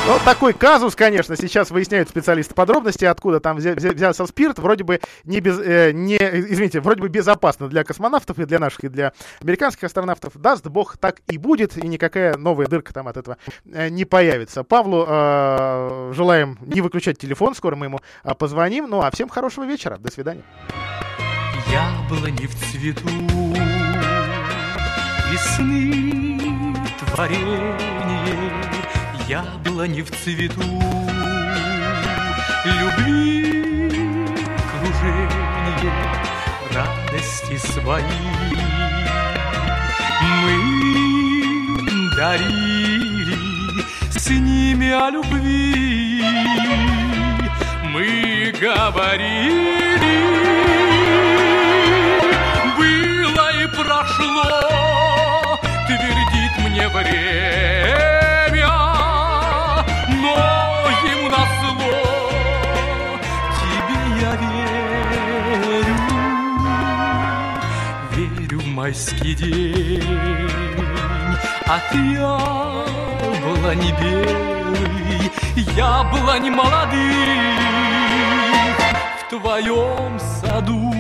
[0.09, 4.57] Ну, такой казус, конечно, сейчас выясняют специалисты подробности, откуда там взя- взя- взялся спирт.
[4.61, 8.85] Вроде бы не, без, э, не, извините, вроде бы безопасно для космонавтов и для наших,
[8.85, 10.37] и для американских астронавтов.
[10.37, 13.37] Даст бог, так и будет, и никакая новая дырка там от этого
[13.73, 14.63] э, не появится.
[14.63, 18.89] Павлу э, желаем не выключать телефон, скоро мы ему э, позвоним.
[18.89, 20.43] Ну, а всем хорошего вечера, до свидания.
[21.73, 23.09] Яблони в цвету,
[25.33, 27.77] весны творение,
[29.29, 30.63] яблони в цвету,
[32.65, 34.27] любви
[34.71, 35.93] кружение,
[36.73, 38.03] радости свои.
[40.43, 43.37] Мы дарили
[44.11, 46.23] с ними о любви,
[47.93, 49.97] мы говорили,
[52.77, 57.66] было и прошло, твердит мне время,
[68.87, 70.01] майский день,
[71.67, 75.33] от яблони белый,
[75.77, 77.01] яблонь молодых
[79.19, 80.95] в твоем саду.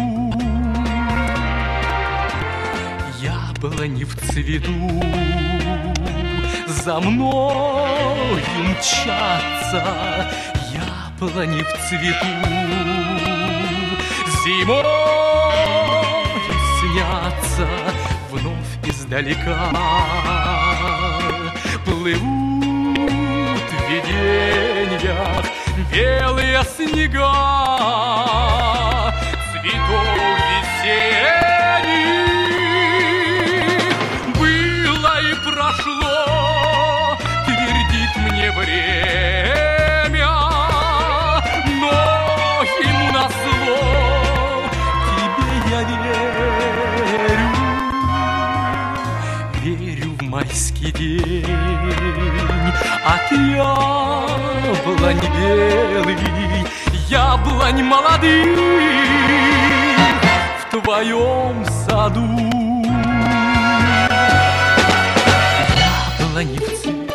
[3.23, 4.73] Яблони в цвету.
[6.67, 9.85] За мной мчатся,
[10.75, 12.27] яблони в цвету.
[14.43, 15.16] Зимой
[19.07, 19.71] издалека.
[21.85, 22.19] Плывут
[23.71, 25.45] в видениях
[25.93, 28.56] белые снега
[53.57, 56.17] яблонь белый,
[57.09, 58.59] яблонь молодых
[60.61, 62.27] в твоем саду.
[66.19, 67.07] Цвету.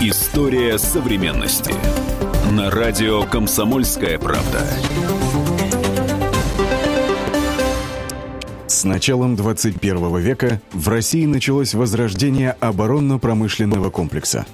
[0.00, 1.74] История современности.
[2.50, 4.60] На радио «Комсомольская правда».
[8.82, 14.44] С началом 21 века в России началось возрождение оборонно-промышленного комплекса.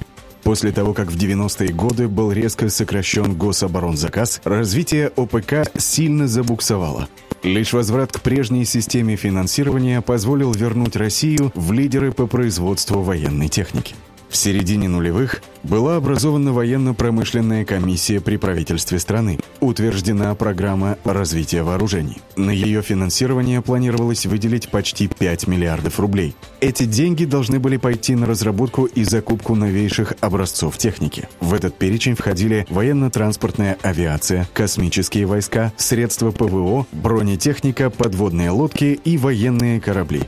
[0.43, 7.09] После того, как в 90-е годы был резко сокращен гособоронзаказ, развитие ОПК сильно забуксовало.
[7.43, 13.95] Лишь возврат к прежней системе финансирования позволил вернуть Россию в лидеры по производству военной техники.
[14.29, 19.39] В середине нулевых была образована военно-промышленная комиссия при правительстве страны.
[19.61, 22.19] Утверждена программа развития вооружений.
[22.37, 26.35] На ее финансирование планировалось выделить почти 5 миллиардов рублей.
[26.61, 31.29] Эти деньги должны были пойти на разработку и закупку новейших образцов техники.
[31.41, 39.81] В этот перечень входили военно-транспортная авиация, космические войска, средства ПВО, бронетехника, подводные лодки и военные
[39.81, 40.23] корабли.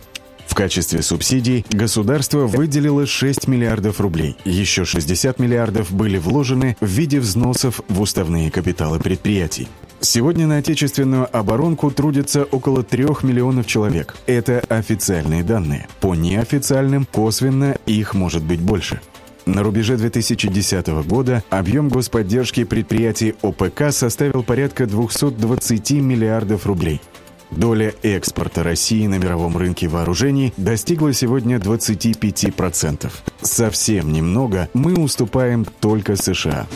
[0.50, 4.36] В качестве субсидий государство выделило 6 миллиардов рублей.
[4.44, 9.68] Еще 60 миллиардов были вложены в виде взносов в уставные капиталы предприятий.
[10.00, 14.16] Сегодня на отечественную оборонку трудится около трех миллионов человек.
[14.26, 15.86] Это официальные данные.
[16.00, 19.00] По неофициальным, косвенно, их может быть больше.
[19.46, 27.00] На рубеже 2010 года объем господдержки предприятий ОПК составил порядка 220 миллиардов рублей.
[27.50, 33.10] Доля экспорта России на мировом рынке вооружений достигла сегодня 25%.
[33.42, 36.66] Совсем немного мы уступаем только США.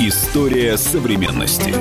[0.00, 1.74] История современности.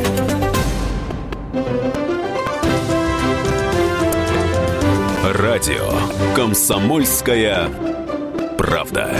[5.24, 5.92] Радио
[6.36, 7.70] «Комсомольская
[8.58, 9.16] правда».